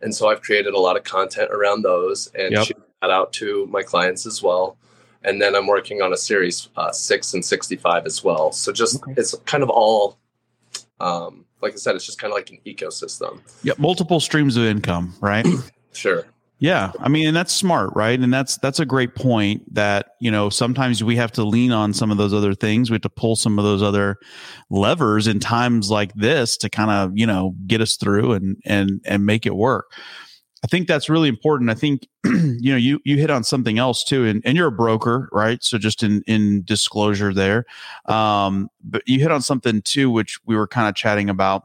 And 0.00 0.14
so 0.14 0.30
I've 0.30 0.40
created 0.40 0.72
a 0.72 0.78
lot 0.78 0.96
of 0.96 1.04
content 1.04 1.50
around 1.52 1.82
those 1.82 2.28
and 2.28 2.52
yep. 2.52 2.66
shoot 2.66 2.82
that 3.02 3.10
out 3.10 3.34
to 3.34 3.66
my 3.66 3.82
clients 3.82 4.24
as 4.24 4.42
well. 4.42 4.78
And 5.22 5.42
then 5.42 5.54
I'm 5.54 5.66
working 5.66 6.00
on 6.00 6.14
a 6.14 6.16
series 6.16 6.70
uh, 6.76 6.92
six 6.92 7.34
and 7.34 7.44
65 7.44 8.06
as 8.06 8.24
well. 8.24 8.52
So 8.52 8.72
just 8.72 9.02
okay. 9.02 9.12
it's 9.18 9.34
kind 9.44 9.62
of 9.62 9.68
all 9.68 10.18
um, 10.98 11.44
like 11.62 11.72
I 11.72 11.76
said, 11.76 11.96
it's 11.96 12.06
just 12.06 12.18
kind 12.18 12.32
of 12.32 12.36
like 12.36 12.50
an 12.50 12.58
ecosystem. 12.66 13.40
Yeah, 13.62 13.74
multiple 13.78 14.20
streams 14.20 14.56
of 14.56 14.64
income, 14.64 15.14
right? 15.20 15.46
sure. 15.92 16.26
Yeah, 16.60 16.92
I 17.00 17.08
mean, 17.08 17.26
and 17.26 17.34
that's 17.34 17.54
smart, 17.54 17.90
right? 17.96 18.20
And 18.20 18.32
that's 18.32 18.58
that's 18.58 18.80
a 18.80 18.84
great 18.84 19.14
point. 19.14 19.74
That 19.74 20.10
you 20.20 20.30
know, 20.30 20.50
sometimes 20.50 21.02
we 21.02 21.16
have 21.16 21.32
to 21.32 21.42
lean 21.44 21.72
on 21.72 21.94
some 21.94 22.10
of 22.10 22.18
those 22.18 22.34
other 22.34 22.54
things. 22.54 22.90
We 22.90 22.96
have 22.96 23.02
to 23.02 23.08
pull 23.08 23.34
some 23.34 23.58
of 23.58 23.64
those 23.64 23.82
other 23.82 24.18
levers 24.68 25.26
in 25.26 25.40
times 25.40 25.90
like 25.90 26.12
this 26.14 26.58
to 26.58 26.68
kind 26.68 26.90
of 26.90 27.12
you 27.16 27.26
know 27.26 27.54
get 27.66 27.80
us 27.80 27.96
through 27.96 28.32
and 28.32 28.58
and 28.66 29.00
and 29.06 29.24
make 29.24 29.46
it 29.46 29.56
work. 29.56 29.90
I 30.62 30.66
think 30.66 30.86
that's 30.86 31.08
really 31.08 31.30
important. 31.30 31.70
I 31.70 31.74
think 31.74 32.06
you 32.24 32.70
know 32.72 32.76
you 32.76 33.00
you 33.06 33.16
hit 33.16 33.30
on 33.30 33.42
something 33.42 33.78
else 33.78 34.04
too, 34.04 34.26
and, 34.26 34.42
and 34.44 34.54
you're 34.54 34.68
a 34.68 34.72
broker, 34.72 35.30
right? 35.32 35.64
So 35.64 35.78
just 35.78 36.02
in 36.02 36.22
in 36.26 36.62
disclosure 36.64 37.32
there, 37.32 37.64
um, 38.04 38.68
but 38.84 39.02
you 39.06 39.18
hit 39.18 39.32
on 39.32 39.40
something 39.40 39.80
too, 39.80 40.10
which 40.10 40.38
we 40.44 40.56
were 40.56 40.68
kind 40.68 40.88
of 40.90 40.94
chatting 40.94 41.30
about 41.30 41.64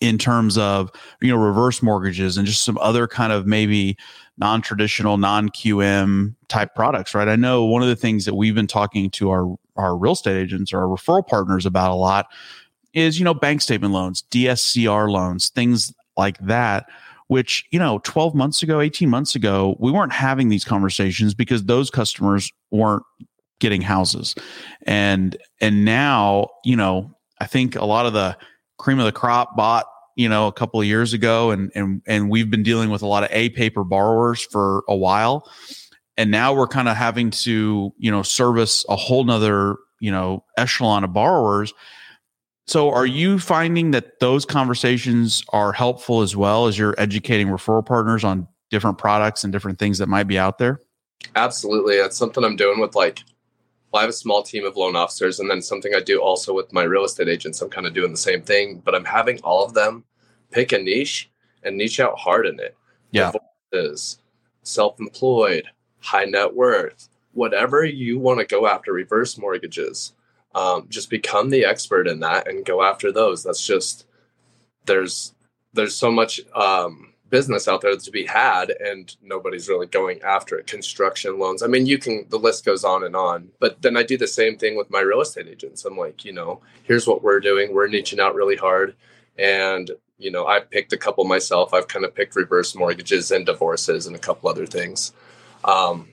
in 0.00 0.18
terms 0.18 0.58
of 0.58 0.90
you 1.20 1.28
know 1.28 1.36
reverse 1.36 1.82
mortgages 1.82 2.36
and 2.36 2.46
just 2.46 2.64
some 2.64 2.78
other 2.78 3.06
kind 3.06 3.32
of 3.32 3.46
maybe 3.46 3.96
non-traditional 4.38 5.16
non-qm 5.16 6.34
type 6.48 6.74
products 6.74 7.14
right 7.14 7.28
i 7.28 7.36
know 7.36 7.64
one 7.64 7.82
of 7.82 7.88
the 7.88 7.96
things 7.96 8.24
that 8.24 8.34
we've 8.34 8.54
been 8.54 8.66
talking 8.66 9.10
to 9.10 9.30
our 9.30 9.56
our 9.76 9.96
real 9.96 10.12
estate 10.12 10.36
agents 10.36 10.72
or 10.72 10.80
our 10.80 10.86
referral 10.86 11.26
partners 11.26 11.64
about 11.66 11.90
a 11.90 11.94
lot 11.94 12.26
is 12.94 13.18
you 13.18 13.24
know 13.24 13.34
bank 13.34 13.60
statement 13.60 13.92
loans 13.92 14.24
dscr 14.30 15.10
loans 15.10 15.48
things 15.50 15.94
like 16.16 16.38
that 16.38 16.86
which, 17.28 17.64
you 17.70 17.78
know, 17.78 17.98
12 18.04 18.34
months 18.34 18.62
ago, 18.62 18.80
18 18.80 19.08
months 19.08 19.34
ago, 19.34 19.76
we 19.80 19.90
weren't 19.90 20.12
having 20.12 20.48
these 20.48 20.64
conversations 20.64 21.34
because 21.34 21.64
those 21.64 21.90
customers 21.90 22.52
weren't 22.70 23.02
getting 23.58 23.82
houses. 23.82 24.34
And 24.86 25.36
and 25.60 25.84
now, 25.84 26.48
you 26.64 26.76
know, 26.76 27.14
I 27.40 27.46
think 27.46 27.74
a 27.74 27.84
lot 27.84 28.06
of 28.06 28.12
the 28.12 28.36
cream 28.78 28.98
of 28.98 29.06
the 29.06 29.12
crop 29.12 29.56
bought, 29.56 29.86
you 30.14 30.28
know, 30.28 30.46
a 30.46 30.52
couple 30.52 30.80
of 30.80 30.86
years 30.86 31.12
ago 31.12 31.50
and 31.50 31.70
and 31.74 32.02
and 32.06 32.30
we've 32.30 32.50
been 32.50 32.62
dealing 32.62 32.90
with 32.90 33.02
a 33.02 33.06
lot 33.06 33.22
of 33.22 33.30
A 33.32 33.50
paper 33.50 33.84
borrowers 33.84 34.40
for 34.40 34.84
a 34.88 34.96
while. 34.96 35.50
And 36.18 36.30
now 36.30 36.54
we're 36.54 36.66
kind 36.66 36.88
of 36.88 36.96
having 36.96 37.30
to, 37.30 37.92
you 37.98 38.10
know, 38.10 38.22
service 38.22 38.86
a 38.88 38.96
whole 38.96 39.24
nother, 39.24 39.76
you 40.00 40.10
know, 40.10 40.44
echelon 40.56 41.04
of 41.04 41.12
borrowers 41.12 41.74
so, 42.68 42.90
are 42.90 43.06
you 43.06 43.38
finding 43.38 43.92
that 43.92 44.18
those 44.18 44.44
conversations 44.44 45.44
are 45.50 45.72
helpful 45.72 46.22
as 46.22 46.34
well 46.34 46.66
as 46.66 46.76
you're 46.76 46.96
educating 46.98 47.46
referral 47.46 47.86
partners 47.86 48.24
on 48.24 48.48
different 48.70 48.98
products 48.98 49.44
and 49.44 49.52
different 49.52 49.78
things 49.78 49.98
that 49.98 50.08
might 50.08 50.24
be 50.24 50.36
out 50.36 50.58
there? 50.58 50.80
Absolutely. 51.36 51.96
That's 51.96 52.16
something 52.16 52.42
I'm 52.42 52.56
doing 52.56 52.80
with 52.80 52.96
like, 52.96 53.22
I 53.96 54.02
have 54.02 54.10
a 54.10 54.14
small 54.14 54.42
team 54.42 54.64
of 54.64 54.76
loan 54.76 54.96
officers, 54.96 55.40
and 55.40 55.50
then 55.50 55.62
something 55.62 55.94
I 55.94 56.00
do 56.00 56.20
also 56.20 56.54
with 56.54 56.72
my 56.72 56.82
real 56.82 57.04
estate 57.04 57.28
agents. 57.28 57.60
I'm 57.60 57.70
kind 57.70 57.86
of 57.86 57.94
doing 57.94 58.12
the 58.12 58.16
same 58.16 58.42
thing, 58.42 58.82
but 58.84 58.94
I'm 58.94 59.04
having 59.04 59.40
all 59.40 59.64
of 59.64 59.74
them 59.74 60.04
pick 60.50 60.72
a 60.72 60.78
niche 60.78 61.30
and 61.62 61.76
niche 61.76 62.00
out 62.00 62.18
hard 62.18 62.46
in 62.46 62.60
it. 62.60 62.76
Yeah. 63.10 63.32
Is 63.72 64.18
self 64.62 65.00
employed, 65.00 65.64
high 66.00 66.24
net 66.24 66.54
worth, 66.54 67.08
whatever 67.36 67.84
you 67.84 68.18
want 68.18 68.40
to 68.40 68.46
go 68.46 68.66
after 68.66 68.92
reverse 68.92 69.36
mortgages 69.36 70.14
um, 70.56 70.86
just 70.88 71.10
become 71.10 71.50
the 71.50 71.66
expert 71.66 72.08
in 72.08 72.20
that 72.20 72.48
and 72.48 72.64
go 72.64 72.82
after 72.82 73.12
those 73.12 73.44
that's 73.44 73.64
just 73.64 74.06
there's 74.86 75.34
there's 75.74 75.94
so 75.94 76.10
much 76.10 76.40
um, 76.54 77.12
business 77.30 77.66
out 77.66 77.80
there 77.80 77.96
to 77.96 78.10
be 78.10 78.24
had 78.24 78.70
and 78.70 79.16
nobody's 79.22 79.68
really 79.68 79.86
going 79.86 80.20
after 80.22 80.58
it 80.58 80.66
construction 80.66 81.38
loans. 81.38 81.62
I 81.62 81.66
mean 81.66 81.86
you 81.86 81.98
can 81.98 82.26
the 82.28 82.38
list 82.38 82.64
goes 82.64 82.84
on 82.84 83.04
and 83.04 83.16
on 83.16 83.48
but 83.58 83.82
then 83.82 83.96
i 83.96 84.02
do 84.02 84.16
the 84.16 84.26
same 84.28 84.56
thing 84.56 84.76
with 84.76 84.90
my 84.90 85.00
real 85.00 85.20
estate 85.20 85.48
agents. 85.48 85.84
I'm 85.84 85.96
like 85.96 86.24
you 86.24 86.32
know 86.32 86.60
here's 86.84 87.06
what 87.06 87.22
we're 87.22 87.40
doing. 87.40 87.74
We're 87.74 87.88
niching 87.88 88.20
out 88.20 88.34
really 88.34 88.56
hard 88.56 88.94
and 89.38 89.90
you 90.18 90.30
know 90.30 90.46
i 90.46 90.60
picked 90.60 90.92
a 90.92 90.96
couple 90.96 91.24
myself. 91.24 91.74
I've 91.74 91.88
kind 91.88 92.04
of 92.04 92.14
picked 92.14 92.36
reverse 92.36 92.74
mortgages 92.74 93.30
and 93.30 93.44
divorces 93.44 94.06
and 94.06 94.16
a 94.16 94.20
couple 94.20 94.48
other 94.48 94.66
things. 94.66 95.12
Um, 95.64 96.08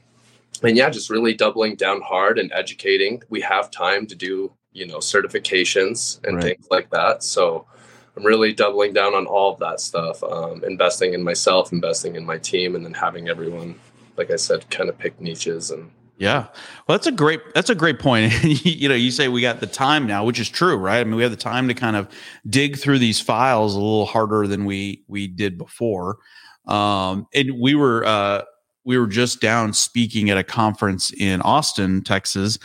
and 0.64 0.76
yeah 0.76 0.90
just 0.90 1.10
really 1.10 1.34
doubling 1.34 1.76
down 1.76 2.02
hard 2.02 2.40
and 2.40 2.52
educating. 2.54 3.22
We 3.30 3.42
have 3.42 3.70
time 3.70 4.08
to 4.08 4.16
do 4.16 4.52
you 4.72 4.88
know 4.88 4.98
certifications 4.98 6.24
and 6.26 6.38
right. 6.38 6.44
things 6.44 6.68
like 6.72 6.90
that. 6.90 7.24
So 7.24 7.68
I'm 8.16 8.24
really 8.24 8.54
doubling 8.54 8.94
down 8.94 9.16
on 9.16 9.26
all 9.26 9.54
of 9.54 9.60
that 9.60 9.80
stuff, 9.80 10.24
um, 10.24 10.64
investing 10.64 11.14
in 11.14 11.24
myself, 11.24 11.72
investing 11.72 12.16
in 12.16 12.26
my 12.26 12.38
team, 12.38 12.76
and 12.76 12.86
then 12.86 12.94
having 12.94 13.28
everyone, 13.28 13.80
like 14.18 14.30
I 14.30 14.36
said, 14.36 14.70
kind 14.70 14.90
of 14.90 14.98
pick 14.98 15.20
niches 15.20 15.72
and. 15.72 15.92
Yeah, 16.16 16.46
well, 16.88 16.96
that's 16.96 17.08
a 17.08 17.12
great 17.12 17.42
that's 17.56 17.72
a 17.72 17.76
great 17.76 17.98
point. 17.98 18.32
you 18.44 18.88
know, 18.88 18.96
you 18.96 19.10
say 19.10 19.28
we 19.28 19.42
got 19.42 19.60
the 19.60 19.68
time 19.68 20.06
now, 20.06 20.24
which 20.24 20.40
is 20.40 20.48
true, 20.48 20.78
right? 20.78 21.00
I 21.00 21.04
mean, 21.04 21.16
we 21.16 21.24
have 21.24 21.32
the 21.32 21.38
time 21.38 21.68
to 21.68 21.74
kind 21.74 21.96
of 21.96 22.08
dig 22.48 22.78
through 22.78 23.00
these 23.00 23.20
files 23.20 23.74
a 23.74 23.80
little 23.80 24.06
harder 24.06 24.46
than 24.46 24.66
we 24.66 25.04
we 25.08 25.28
did 25.28 25.58
before. 25.58 26.20
Um, 26.68 27.28
and 27.34 27.60
we 27.60 27.74
were 27.74 28.06
uh, 28.06 28.44
we 28.86 28.98
were 28.98 29.08
just 29.08 29.42
down 29.42 29.74
speaking 29.74 30.30
at 30.30 30.38
a 30.38 30.44
conference 30.44 31.12
in 31.12 31.42
Austin, 31.42 32.04
Texas, 32.04 32.60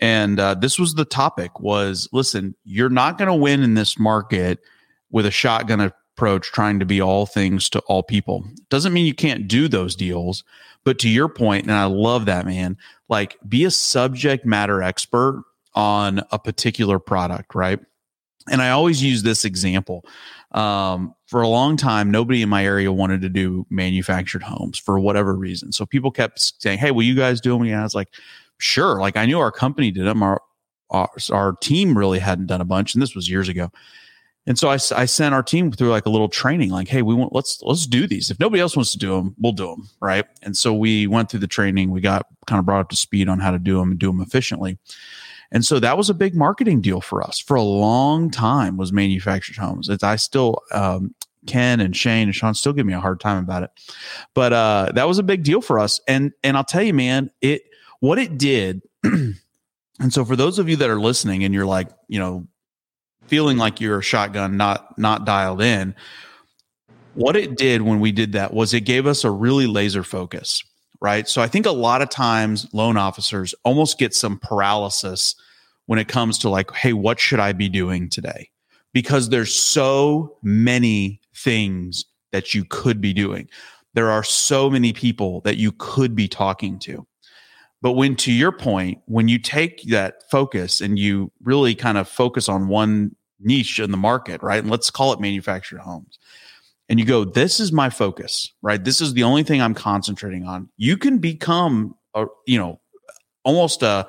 and 0.00 0.40
uh, 0.40 0.54
this 0.54 0.78
was 0.78 0.94
the 0.94 1.04
topic: 1.04 1.60
was 1.60 2.08
listen, 2.10 2.56
you're 2.64 2.88
not 2.88 3.18
going 3.18 3.28
to 3.28 3.34
win 3.34 3.62
in 3.62 3.74
this 3.74 3.98
market 3.98 4.60
with 5.10 5.26
a 5.26 5.30
shotgun 5.30 5.80
approach 5.80 6.50
trying 6.52 6.78
to 6.80 6.86
be 6.86 7.00
all 7.00 7.26
things 7.26 7.68
to 7.70 7.80
all 7.80 8.02
people. 8.02 8.44
Doesn't 8.70 8.92
mean 8.92 9.06
you 9.06 9.14
can't 9.14 9.48
do 9.48 9.68
those 9.68 9.94
deals, 9.94 10.44
but 10.84 10.98
to 11.00 11.08
your 11.08 11.28
point, 11.28 11.64
and 11.64 11.74
I 11.74 11.84
love 11.84 12.26
that, 12.26 12.46
man, 12.46 12.76
like 13.08 13.36
be 13.48 13.64
a 13.64 13.70
subject 13.70 14.44
matter 14.44 14.82
expert 14.82 15.44
on 15.74 16.20
a 16.32 16.38
particular 16.38 16.98
product, 16.98 17.54
right? 17.54 17.78
And 18.50 18.62
I 18.62 18.70
always 18.70 19.02
use 19.02 19.22
this 19.22 19.44
example. 19.44 20.04
Um, 20.52 21.14
for 21.26 21.42
a 21.42 21.48
long 21.48 21.76
time, 21.76 22.10
nobody 22.10 22.42
in 22.42 22.48
my 22.48 22.64
area 22.64 22.90
wanted 22.90 23.20
to 23.20 23.28
do 23.28 23.66
manufactured 23.68 24.42
homes 24.42 24.78
for 24.78 24.98
whatever 24.98 25.34
reason. 25.34 25.72
So 25.72 25.84
people 25.84 26.10
kept 26.10 26.40
saying, 26.58 26.78
Hey, 26.78 26.90
will 26.90 27.02
you 27.02 27.14
guys 27.14 27.40
do 27.40 27.52
them? 27.52 27.62
And 27.62 27.76
I 27.76 27.82
was 27.82 27.94
like, 27.94 28.08
Sure. 28.56 28.98
Like 28.98 29.16
I 29.16 29.26
knew 29.26 29.38
our 29.38 29.52
company 29.52 29.90
did 29.90 30.06
them. 30.06 30.22
Our, 30.22 30.40
our, 30.90 31.10
our 31.30 31.52
team 31.60 31.96
really 31.96 32.18
hadn't 32.18 32.46
done 32.46 32.60
a 32.60 32.64
bunch. 32.64 32.94
And 32.94 33.02
this 33.02 33.14
was 33.14 33.28
years 33.28 33.48
ago. 33.48 33.70
And 34.48 34.58
so 34.58 34.70
I, 34.70 34.78
I 34.96 35.04
sent 35.04 35.34
our 35.34 35.42
team 35.42 35.70
through 35.70 35.90
like 35.90 36.06
a 36.06 36.10
little 36.10 36.30
training, 36.30 36.70
like, 36.70 36.88
hey, 36.88 37.02
we 37.02 37.14
want 37.14 37.34
let's 37.34 37.60
let's 37.62 37.86
do 37.86 38.06
these. 38.06 38.30
If 38.30 38.40
nobody 38.40 38.62
else 38.62 38.74
wants 38.74 38.92
to 38.92 38.98
do 38.98 39.10
them, 39.14 39.36
we'll 39.38 39.52
do 39.52 39.66
them, 39.66 39.90
right? 40.00 40.24
And 40.42 40.56
so 40.56 40.72
we 40.72 41.06
went 41.06 41.30
through 41.30 41.40
the 41.40 41.46
training. 41.46 41.90
We 41.90 42.00
got 42.00 42.26
kind 42.46 42.58
of 42.58 42.64
brought 42.64 42.80
up 42.80 42.88
to 42.88 42.96
speed 42.96 43.28
on 43.28 43.40
how 43.40 43.50
to 43.50 43.58
do 43.58 43.76
them 43.76 43.90
and 43.90 44.00
do 44.00 44.06
them 44.06 44.22
efficiently. 44.22 44.78
And 45.52 45.66
so 45.66 45.78
that 45.80 45.98
was 45.98 46.08
a 46.08 46.14
big 46.14 46.34
marketing 46.34 46.80
deal 46.80 47.02
for 47.02 47.22
us 47.22 47.38
for 47.38 47.56
a 47.56 47.62
long 47.62 48.30
time. 48.30 48.78
Was 48.78 48.90
manufactured 48.90 49.56
homes. 49.58 49.90
It's, 49.90 50.02
I 50.02 50.16
still 50.16 50.62
um, 50.72 51.14
Ken 51.46 51.80
and 51.80 51.94
Shane 51.94 52.28
and 52.28 52.34
Sean 52.34 52.54
still 52.54 52.72
give 52.72 52.86
me 52.86 52.94
a 52.94 53.00
hard 53.00 53.20
time 53.20 53.44
about 53.44 53.64
it, 53.64 53.70
but 54.32 54.54
uh, 54.54 54.92
that 54.94 55.06
was 55.06 55.18
a 55.18 55.22
big 55.22 55.42
deal 55.42 55.60
for 55.60 55.78
us. 55.78 56.00
And 56.08 56.32
and 56.42 56.56
I'll 56.56 56.64
tell 56.64 56.82
you, 56.82 56.94
man, 56.94 57.30
it 57.42 57.64
what 58.00 58.18
it 58.18 58.38
did. 58.38 58.80
and 59.04 59.34
so 60.08 60.24
for 60.24 60.36
those 60.36 60.58
of 60.58 60.70
you 60.70 60.76
that 60.76 60.88
are 60.88 61.00
listening, 61.00 61.44
and 61.44 61.52
you're 61.52 61.66
like, 61.66 61.90
you 62.08 62.18
know, 62.18 62.48
feeling 63.28 63.56
like 63.56 63.80
you're 63.80 63.98
a 63.98 64.02
shotgun, 64.02 64.56
not 64.56 64.98
not 64.98 65.24
dialed 65.24 65.62
in. 65.62 65.94
What 67.14 67.36
it 67.36 67.56
did 67.56 67.82
when 67.82 68.00
we 68.00 68.12
did 68.12 68.32
that 68.32 68.54
was 68.54 68.72
it 68.74 68.82
gave 68.82 69.06
us 69.06 69.24
a 69.24 69.30
really 69.30 69.66
laser 69.66 70.04
focus, 70.04 70.62
right? 71.00 71.28
So 71.28 71.42
I 71.42 71.48
think 71.48 71.66
a 71.66 71.72
lot 71.72 72.02
of 72.02 72.10
times 72.10 72.68
loan 72.72 72.96
officers 72.96 73.54
almost 73.64 73.98
get 73.98 74.14
some 74.14 74.38
paralysis 74.38 75.34
when 75.86 75.98
it 75.98 76.06
comes 76.06 76.38
to 76.38 76.48
like, 76.48 76.70
hey, 76.72 76.92
what 76.92 77.18
should 77.18 77.40
I 77.40 77.52
be 77.52 77.68
doing 77.68 78.08
today? 78.08 78.50
Because 78.92 79.30
there's 79.30 79.54
so 79.54 80.36
many 80.42 81.20
things 81.34 82.04
that 82.32 82.54
you 82.54 82.64
could 82.64 83.00
be 83.00 83.12
doing. 83.12 83.48
There 83.94 84.10
are 84.10 84.22
so 84.22 84.70
many 84.70 84.92
people 84.92 85.40
that 85.42 85.56
you 85.56 85.72
could 85.72 86.14
be 86.14 86.28
talking 86.28 86.78
to. 86.80 87.06
But 87.80 87.92
when, 87.92 88.16
to 88.16 88.32
your 88.32 88.52
point, 88.52 89.00
when 89.06 89.28
you 89.28 89.38
take 89.38 89.82
that 89.84 90.28
focus 90.30 90.80
and 90.80 90.98
you 90.98 91.30
really 91.42 91.74
kind 91.74 91.96
of 91.96 92.08
focus 92.08 92.48
on 92.48 92.68
one 92.68 93.14
niche 93.40 93.78
in 93.78 93.90
the 93.90 93.96
market, 93.96 94.42
right? 94.42 94.60
And 94.60 94.70
let's 94.70 94.90
call 94.90 95.12
it 95.12 95.20
manufactured 95.20 95.78
homes. 95.78 96.18
And 96.88 96.98
you 96.98 97.04
go, 97.04 97.24
this 97.24 97.60
is 97.60 97.70
my 97.70 97.90
focus, 97.90 98.52
right? 98.62 98.82
This 98.82 99.00
is 99.00 99.12
the 99.12 99.22
only 99.22 99.42
thing 99.42 99.60
I'm 99.60 99.74
concentrating 99.74 100.44
on. 100.46 100.68
You 100.76 100.96
can 100.96 101.18
become 101.18 101.94
a, 102.14 102.26
you 102.46 102.58
know, 102.58 102.80
almost 103.44 103.82
a 103.82 104.08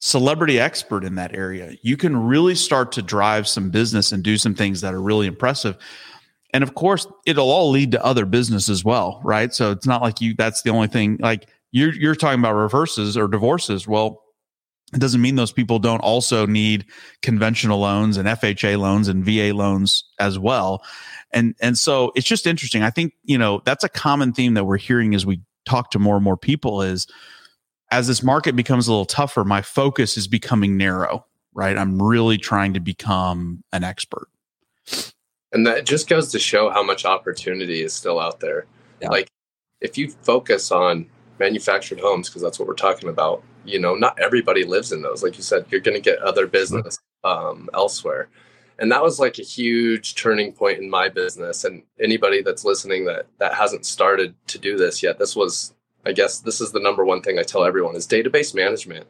celebrity 0.00 0.58
expert 0.58 1.04
in 1.04 1.14
that 1.14 1.34
area. 1.34 1.76
You 1.82 1.96
can 1.96 2.16
really 2.16 2.54
start 2.54 2.92
to 2.92 3.02
drive 3.02 3.46
some 3.48 3.70
business 3.70 4.12
and 4.12 4.22
do 4.22 4.36
some 4.36 4.54
things 4.54 4.80
that 4.80 4.94
are 4.94 5.00
really 5.00 5.26
impressive. 5.26 5.76
And 6.52 6.64
of 6.64 6.74
course, 6.74 7.06
it'll 7.26 7.50
all 7.50 7.70
lead 7.70 7.92
to 7.92 8.04
other 8.04 8.26
business 8.26 8.68
as 8.68 8.84
well, 8.84 9.20
right? 9.24 9.52
So 9.54 9.70
it's 9.70 9.86
not 9.86 10.02
like 10.02 10.20
you 10.20 10.34
that's 10.34 10.62
the 10.62 10.70
only 10.70 10.88
thing 10.88 11.18
like 11.20 11.48
you're 11.70 11.94
you're 11.94 12.14
talking 12.14 12.40
about 12.40 12.54
reverses 12.54 13.16
or 13.16 13.28
divorces. 13.28 13.86
Well, 13.86 14.22
it 14.92 15.00
doesn't 15.00 15.20
mean 15.20 15.36
those 15.36 15.52
people 15.52 15.78
don't 15.78 16.00
also 16.00 16.46
need 16.46 16.84
conventional 17.22 17.78
loans 17.78 18.16
and 18.16 18.26
FHA 18.26 18.78
loans 18.78 19.08
and 19.08 19.24
VA 19.24 19.54
loans 19.54 20.04
as 20.18 20.38
well. 20.38 20.82
And 21.32 21.54
and 21.60 21.78
so 21.78 22.12
it's 22.16 22.26
just 22.26 22.46
interesting. 22.46 22.82
I 22.82 22.90
think, 22.90 23.14
you 23.22 23.38
know, 23.38 23.62
that's 23.64 23.84
a 23.84 23.88
common 23.88 24.32
theme 24.32 24.54
that 24.54 24.64
we're 24.64 24.78
hearing 24.78 25.14
as 25.14 25.24
we 25.24 25.40
talk 25.64 25.90
to 25.92 25.98
more 25.98 26.16
and 26.16 26.24
more 26.24 26.36
people 26.36 26.82
is 26.82 27.06
as 27.90 28.06
this 28.06 28.22
market 28.22 28.56
becomes 28.56 28.88
a 28.88 28.92
little 28.92 29.04
tougher, 29.04 29.44
my 29.44 29.62
focus 29.62 30.16
is 30.16 30.26
becoming 30.28 30.76
narrow, 30.76 31.26
right? 31.54 31.76
I'm 31.76 32.00
really 32.00 32.38
trying 32.38 32.74
to 32.74 32.80
become 32.80 33.62
an 33.72 33.84
expert. 33.84 34.28
And 35.52 35.66
that 35.66 35.84
just 35.84 36.08
goes 36.08 36.30
to 36.32 36.38
show 36.38 36.70
how 36.70 36.82
much 36.82 37.04
opportunity 37.04 37.82
is 37.82 37.92
still 37.92 38.20
out 38.20 38.40
there. 38.40 38.66
Yeah. 39.00 39.08
Like 39.08 39.28
if 39.80 39.98
you 39.98 40.10
focus 40.10 40.70
on 40.70 41.06
manufactured 41.38 42.00
homes, 42.00 42.28
because 42.28 42.42
that's 42.42 42.58
what 42.58 42.68
we're 42.68 42.74
talking 42.74 43.08
about, 43.08 43.42
you 43.64 43.78
know 43.78 43.94
not 43.94 44.18
everybody 44.20 44.64
lives 44.64 44.92
in 44.92 45.02
those. 45.02 45.22
Like 45.22 45.36
you 45.36 45.42
said 45.42 45.66
you're 45.70 45.80
going 45.80 45.96
to 45.96 46.10
get 46.10 46.18
other 46.20 46.46
business 46.46 46.98
um, 47.24 47.68
elsewhere. 47.74 48.28
And 48.78 48.90
that 48.92 49.02
was 49.02 49.20
like 49.20 49.38
a 49.38 49.42
huge 49.42 50.14
turning 50.14 50.54
point 50.54 50.78
in 50.78 50.88
my 50.88 51.10
business. 51.10 51.64
And 51.64 51.82
anybody 52.00 52.42
that's 52.42 52.64
listening 52.64 53.04
that 53.04 53.26
that 53.38 53.54
hasn't 53.54 53.84
started 53.84 54.34
to 54.46 54.58
do 54.58 54.76
this 54.76 55.02
yet 55.02 55.18
this 55.18 55.36
was 55.36 55.74
i 56.06 56.12
guess 56.12 56.40
this 56.40 56.60
is 56.60 56.72
the 56.72 56.80
number 56.80 57.04
one 57.04 57.20
thing 57.22 57.38
i 57.38 57.42
tell 57.42 57.64
everyone 57.64 57.94
is 57.94 58.06
database 58.06 58.54
management 58.54 59.06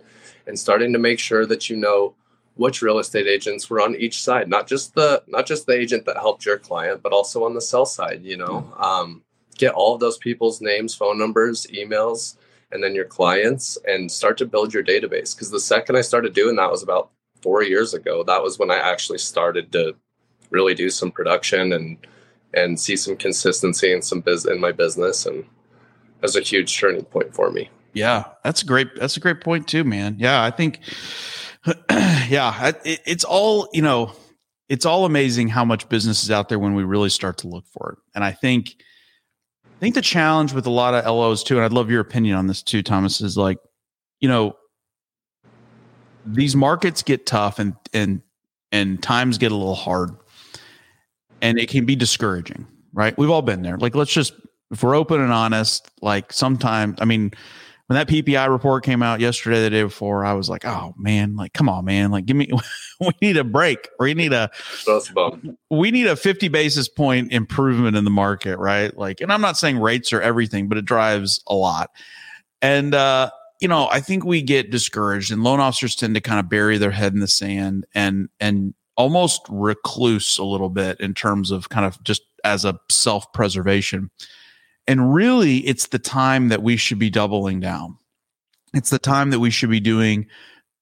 and 0.47 0.59
starting 0.59 0.93
to 0.93 0.99
make 0.99 1.19
sure 1.19 1.47
that 1.47 1.71
you 1.71 1.77
know 1.77 2.15
which 2.57 2.83
real 2.83 2.99
estate 2.99 3.27
agents 3.27 3.71
were 3.71 3.81
on 3.81 3.95
each 3.97 4.23
side 4.23 4.49
not 4.49 4.67
just 4.67 4.95
the 4.95 5.23
not 5.27 5.47
just 5.47 5.67
the 5.67 5.73
agent 5.73 6.05
that 6.05 6.17
helped 6.17 6.45
your 6.45 6.59
client 6.59 7.03
but 7.03 7.13
also 7.13 7.45
on 7.45 7.55
the 7.55 7.61
sell 7.61 7.87
side 7.87 8.23
you 8.23 8.37
know? 8.37 8.67
Mm-hmm. 8.73 8.83
um, 8.83 9.23
get 9.57 9.75
all 9.75 9.95
of 9.95 10.01
those 10.01 10.19
people's 10.19 10.61
names 10.61 10.95
phone 10.95 11.19
numbers 11.19 11.67
emails 11.73 12.37
and 12.73 12.83
then 12.83 12.95
your 12.95 13.05
clients 13.05 13.79
and 13.87 14.11
start 14.11 14.39
to 14.39 14.47
build 14.47 14.73
your 14.73 14.85
database. 14.85 15.35
Because 15.35 15.51
the 15.51 15.61
second 15.61 15.97
I 15.97 16.03
started 16.03 16.33
doing 16.33 16.57
that 16.57 16.71
was 16.71 16.83
about 16.83 17.11
four 17.43 17.63
years 17.63 17.95
ago. 17.95 18.23
That 18.23 18.43
was 18.43 18.59
when 18.59 18.71
I 18.71 18.77
actually 18.77 19.19
started 19.19 19.73
to 19.73 19.95
really 20.51 20.75
do 20.75 20.91
some 20.91 21.11
production 21.11 21.73
and 21.73 21.97
and 22.53 22.81
see 22.81 22.97
some 22.97 23.17
consistency 23.17 23.93
in 23.93 24.03
some 24.03 24.21
biz 24.21 24.45
in 24.45 24.61
my 24.61 24.73
business 24.73 25.25
and 25.25 25.45
was 26.21 26.35
a 26.35 26.41
huge 26.41 26.77
turning 26.77 27.05
point 27.05 27.33
for 27.33 27.51
me. 27.51 27.71
Yeah, 27.93 28.25
that's 28.43 28.63
a 28.63 28.67
great 28.67 28.89
that's 28.97 29.17
a 29.17 29.21
great 29.21 29.41
point 29.41 29.69
too, 29.69 29.85
man. 29.85 30.17
Yeah, 30.19 30.43
I 30.43 30.51
think 30.51 30.81
yeah, 31.91 32.73
it, 32.85 33.01
it's 33.05 33.25
all, 33.25 33.69
you 33.73 33.83
know, 33.83 34.13
it's 34.69 34.87
all 34.87 35.05
amazing 35.05 35.49
how 35.49 35.65
much 35.65 35.89
business 35.89 36.23
is 36.23 36.31
out 36.31 36.49
there 36.49 36.59
when 36.59 36.75
we 36.75 36.85
really 36.85 37.11
start 37.11 37.39
to 37.39 37.49
look 37.49 37.65
for 37.67 37.93
it. 37.93 37.99
And 38.15 38.25
I 38.25 38.33
think 38.33 38.83
I 39.81 39.83
think 39.83 39.95
the 39.95 40.03
challenge 40.03 40.53
with 40.53 40.67
a 40.67 40.71
lot 40.71 40.93
of 40.93 41.07
LOs 41.07 41.43
too, 41.43 41.57
and 41.57 41.65
I'd 41.65 41.73
love 41.73 41.91
your 41.91 42.03
opinion 42.03 42.37
on 42.37 42.47
this 42.47 42.63
too, 42.63 42.83
Thomas, 42.83 43.23
is 43.23 43.39
like, 43.39 43.57
you 44.21 44.29
know, 44.29 44.55
these 46.27 46.55
markets 46.55 47.03
get 47.03 47.25
tough 47.25 47.59
and 47.59 47.75
and 47.95 48.21
and 48.73 49.03
times 49.03 49.39
get 49.39 49.53
a 49.53 49.57
little 49.57 49.75
hard. 49.75 50.15
And 51.41 51.59
it 51.59 51.71
can 51.71 51.87
be 51.87 51.97
discouraging, 51.97 52.67
right? 52.93 53.17
We've 53.17 53.31
all 53.31 53.41
been 53.41 53.63
there. 53.63 53.79
Like, 53.79 53.95
let's 53.95 54.13
just 54.13 54.35
if 54.71 54.83
we're 54.83 54.95
open 54.95 55.19
and 55.19 55.33
honest, 55.33 55.91
like 56.03 56.31
sometimes, 56.31 56.99
I 57.01 57.07
mean, 57.07 57.31
when 57.91 57.97
that 57.97 58.07
PPI 58.07 58.49
report 58.49 58.85
came 58.85 59.03
out 59.03 59.19
yesterday, 59.19 59.63
the 59.63 59.71
day 59.71 59.83
before, 59.83 60.25
I 60.25 60.35
was 60.35 60.49
like, 60.49 60.65
oh 60.65 60.95
man, 60.97 61.35
like 61.35 61.53
come 61.55 61.69
on, 61.69 61.85
man, 61.85 62.13
like 62.13 62.25
give 62.25 62.37
me, 62.37 62.49
we 63.01 63.11
need 63.21 63.37
a 63.37 63.43
break. 63.43 63.89
We 63.99 64.15
need 64.15 64.33
a, 64.33 64.49
we 65.71 65.91
need 65.91 66.07
a 66.07 66.15
fifty 66.15 66.47
basis 66.47 66.87
point 66.87 67.33
improvement 67.33 67.97
in 67.97 68.05
the 68.05 68.11
market, 68.11 68.59
right? 68.59 68.97
Like, 68.97 69.21
and 69.21 69.33
I'm 69.33 69.41
not 69.41 69.57
saying 69.57 69.81
rates 69.81 70.13
are 70.13 70.21
everything, 70.21 70.69
but 70.69 70.79
it 70.79 70.85
drives 70.85 71.43
a 71.49 71.55
lot. 71.57 71.91
And 72.63 72.95
uh, 72.95 73.33
you 73.61 73.67
know, 73.67 73.89
I 73.91 73.99
think 73.99 74.25
we 74.25 74.41
get 74.41 74.71
discouraged 74.71 75.33
and 75.33 75.43
loan 75.43 75.59
officers 75.59 75.97
tend 75.97 76.15
to 76.15 76.21
kind 76.21 76.39
of 76.39 76.49
bury 76.49 76.79
their 76.79 76.93
head 76.93 77.13
in 77.13 77.19
the 77.19 77.27
sand 77.27 77.87
and, 77.93 78.29
and 78.39 78.73
almost 78.97 79.41
recluse 79.49 80.39
a 80.39 80.45
little 80.45 80.71
bit 80.71 81.01
in 81.01 81.13
terms 81.13 81.51
of 81.51 81.71
kind 81.71 81.85
of 81.85 82.01
just 82.05 82.23
as 82.45 82.65
a 82.65 82.79
self 82.89 83.33
preservation. 83.33 84.13
And 84.91 85.15
really, 85.15 85.59
it's 85.59 85.87
the 85.87 86.01
time 86.01 86.49
that 86.49 86.65
we 86.65 86.77
should 86.77 86.99
be 86.99 87.11
doubling 87.11 87.61
down. 87.61 87.97
It's 88.75 88.91
the 88.91 88.99
time 88.99 89.31
that 89.31 89.39
we 89.39 89.49
should 89.49 89.71
be 89.71 89.79
doing 89.79 90.27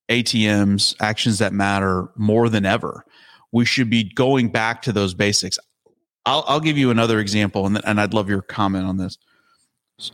ATMs, 0.09 0.95
actions 0.99 1.41
that 1.41 1.53
matter 1.53 2.09
more 2.17 2.49
than 2.49 2.65
ever. 2.65 3.05
We 3.53 3.67
should 3.67 3.91
be 3.91 4.05
going 4.05 4.49
back 4.49 4.81
to 4.83 4.95
those 4.95 5.13
basics. 5.13 5.59
I'll, 6.25 6.43
I'll 6.49 6.59
give 6.59 6.79
you 6.79 6.91
another 6.91 7.21
example, 7.21 7.67
and, 7.67 7.85
and 7.85 8.01
I'd 8.01 8.15
love 8.15 8.31
your 8.31 8.41
comment 8.41 8.87
on 8.87 8.97
this. 8.97 9.19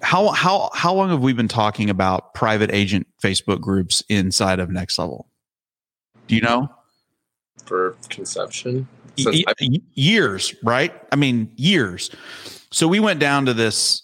How 0.03 0.31
how 0.31 0.71
how 0.75 0.93
long 0.93 1.11
have 1.11 1.21
we 1.21 1.33
been 1.33 1.47
talking 1.47 1.89
about 1.89 2.35
private 2.35 2.73
agent 2.73 3.07
Facebook 3.23 3.61
groups 3.61 4.03
inside 4.09 4.59
of 4.59 4.71
Next 4.71 4.99
Level? 4.99 5.29
Do 6.27 6.35
you 6.35 6.41
know? 6.41 6.69
For 7.65 7.95
conception, 8.09 8.89
y- 9.19 9.45
years, 9.93 10.53
right? 10.65 10.93
I 11.13 11.17
mean, 11.17 11.53
years. 11.55 12.11
So 12.75 12.89
we 12.89 12.99
went 12.99 13.21
down 13.21 13.47
to 13.47 13.55
this 13.55 14.03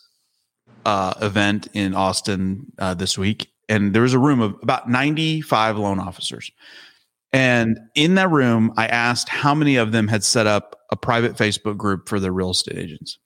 uh, 0.86 1.14
event 1.20 1.66
in 1.72 1.92
Austin 1.92 2.66
uh, 2.78 2.94
this 2.94 3.18
week, 3.18 3.50
and 3.68 3.92
there 3.92 4.02
was 4.02 4.14
a 4.14 4.18
room 4.20 4.40
of 4.40 4.54
about 4.62 4.88
95 4.88 5.76
loan 5.76 5.98
officers. 5.98 6.52
And 7.32 7.76
in 7.96 8.14
that 8.14 8.30
room, 8.30 8.72
I 8.76 8.86
asked 8.86 9.28
how 9.28 9.56
many 9.56 9.74
of 9.74 9.90
them 9.90 10.06
had 10.06 10.22
set 10.22 10.46
up 10.46 10.78
a 10.92 10.96
private 10.96 11.32
Facebook 11.32 11.78
group 11.78 12.08
for 12.08 12.20
their 12.20 12.30
real 12.32 12.50
estate 12.50 12.78
agents. 12.78 13.18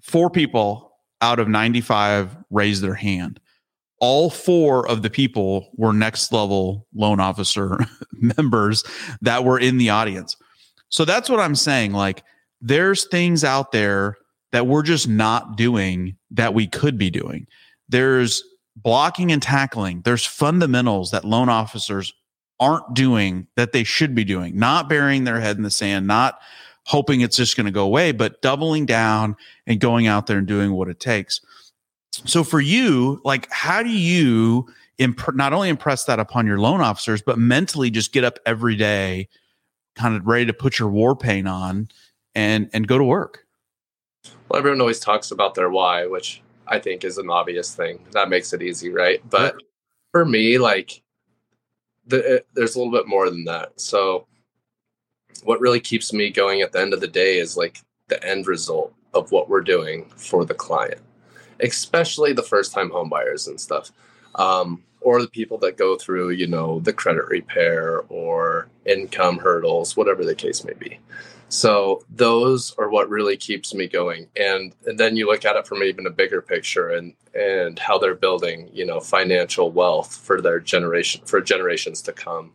Four 0.00 0.30
people 0.30 0.92
out 1.20 1.40
of 1.40 1.48
95 1.48 2.36
raised 2.50 2.80
their 2.80 2.94
hand. 2.94 3.40
All 3.98 4.30
four 4.30 4.88
of 4.88 5.02
the 5.02 5.10
people 5.10 5.72
were 5.74 5.92
next 5.92 6.32
level 6.32 6.86
loan 6.94 7.18
officer 7.18 7.80
members 8.12 8.84
that 9.22 9.42
were 9.42 9.58
in 9.58 9.78
the 9.78 9.90
audience. 9.90 10.36
So 10.88 11.04
that's 11.04 11.28
what 11.28 11.40
I'm 11.40 11.56
saying. 11.56 11.94
Like, 11.94 12.22
there's 12.60 13.08
things 13.08 13.42
out 13.42 13.72
there 13.72 14.18
that 14.54 14.68
we're 14.68 14.84
just 14.84 15.08
not 15.08 15.56
doing 15.56 16.16
that 16.30 16.54
we 16.54 16.64
could 16.64 16.96
be 16.96 17.10
doing. 17.10 17.44
There's 17.88 18.44
blocking 18.76 19.32
and 19.32 19.42
tackling. 19.42 20.02
There's 20.02 20.24
fundamentals 20.24 21.10
that 21.10 21.24
loan 21.24 21.48
officers 21.48 22.12
aren't 22.60 22.94
doing 22.94 23.48
that 23.56 23.72
they 23.72 23.82
should 23.82 24.14
be 24.14 24.22
doing, 24.22 24.56
not 24.56 24.88
burying 24.88 25.24
their 25.24 25.40
head 25.40 25.56
in 25.56 25.64
the 25.64 25.72
sand, 25.72 26.06
not 26.06 26.38
hoping 26.86 27.20
it's 27.20 27.36
just 27.36 27.56
going 27.56 27.66
to 27.66 27.72
go 27.72 27.82
away, 27.82 28.12
but 28.12 28.42
doubling 28.42 28.86
down 28.86 29.34
and 29.66 29.80
going 29.80 30.06
out 30.06 30.28
there 30.28 30.38
and 30.38 30.46
doing 30.46 30.70
what 30.70 30.88
it 30.88 31.00
takes. 31.00 31.40
So 32.12 32.44
for 32.44 32.60
you, 32.60 33.20
like, 33.24 33.50
how 33.50 33.82
do 33.82 33.90
you 33.90 34.68
imp- 34.98 35.34
not 35.34 35.52
only 35.52 35.68
impress 35.68 36.04
that 36.04 36.20
upon 36.20 36.46
your 36.46 36.60
loan 36.60 36.80
officers, 36.80 37.22
but 37.22 37.40
mentally 37.40 37.90
just 37.90 38.12
get 38.12 38.22
up 38.22 38.38
every 38.46 38.76
day, 38.76 39.28
kind 39.96 40.14
of 40.14 40.28
ready 40.28 40.46
to 40.46 40.52
put 40.52 40.78
your 40.78 40.90
war 40.90 41.16
paint 41.16 41.48
on 41.48 41.88
and 42.36 42.70
and 42.72 42.86
go 42.86 42.98
to 42.98 43.04
work? 43.04 43.43
Well, 44.48 44.58
everyone 44.58 44.80
always 44.80 45.00
talks 45.00 45.30
about 45.30 45.54
their 45.54 45.70
why, 45.70 46.06
which 46.06 46.42
I 46.66 46.78
think 46.78 47.04
is 47.04 47.18
an 47.18 47.30
obvious 47.30 47.74
thing. 47.74 47.98
That 48.12 48.28
makes 48.28 48.52
it 48.52 48.62
easy, 48.62 48.90
right? 48.90 49.20
But 49.28 49.56
for 50.12 50.24
me, 50.24 50.58
like, 50.58 51.02
the, 52.06 52.44
there's 52.54 52.76
a 52.76 52.78
little 52.78 52.92
bit 52.92 53.08
more 53.08 53.30
than 53.30 53.44
that. 53.46 53.80
So 53.80 54.26
what 55.42 55.60
really 55.60 55.80
keeps 55.80 56.12
me 56.12 56.30
going 56.30 56.60
at 56.60 56.72
the 56.72 56.80
end 56.80 56.94
of 56.94 57.00
the 57.00 57.08
day 57.08 57.38
is 57.38 57.56
like 57.56 57.80
the 58.08 58.22
end 58.24 58.46
result 58.46 58.94
of 59.12 59.32
what 59.32 59.48
we're 59.48 59.60
doing 59.60 60.10
for 60.16 60.44
the 60.44 60.54
client, 60.54 61.00
especially 61.60 62.32
the 62.32 62.42
first 62.42 62.72
time 62.72 62.90
homebuyers 62.90 63.48
and 63.48 63.60
stuff. 63.60 63.90
Um, 64.36 64.82
or 65.00 65.20
the 65.20 65.28
people 65.28 65.58
that 65.58 65.76
go 65.76 65.96
through, 65.96 66.30
you 66.30 66.46
know, 66.46 66.80
the 66.80 66.92
credit 66.92 67.26
repair 67.28 68.04
or 68.08 68.68
income 68.86 69.38
hurdles, 69.38 69.96
whatever 69.96 70.24
the 70.24 70.34
case 70.34 70.64
may 70.64 70.72
be. 70.74 70.98
So 71.48 72.04
those 72.10 72.74
are 72.78 72.88
what 72.88 73.08
really 73.08 73.36
keeps 73.36 73.74
me 73.74 73.86
going. 73.86 74.28
And, 74.36 74.74
and 74.86 74.98
then 74.98 75.16
you 75.16 75.26
look 75.26 75.44
at 75.44 75.56
it 75.56 75.66
from 75.66 75.82
even 75.82 76.06
a 76.06 76.10
bigger 76.10 76.42
picture 76.42 76.90
and 76.90 77.14
and 77.34 77.78
how 77.78 77.98
they're 77.98 78.14
building, 78.14 78.70
you 78.72 78.86
know, 78.86 79.00
financial 79.00 79.70
wealth 79.70 80.14
for 80.16 80.40
their 80.40 80.60
generation 80.60 81.22
for 81.24 81.40
generations 81.40 82.00
to 82.02 82.12
come. 82.12 82.52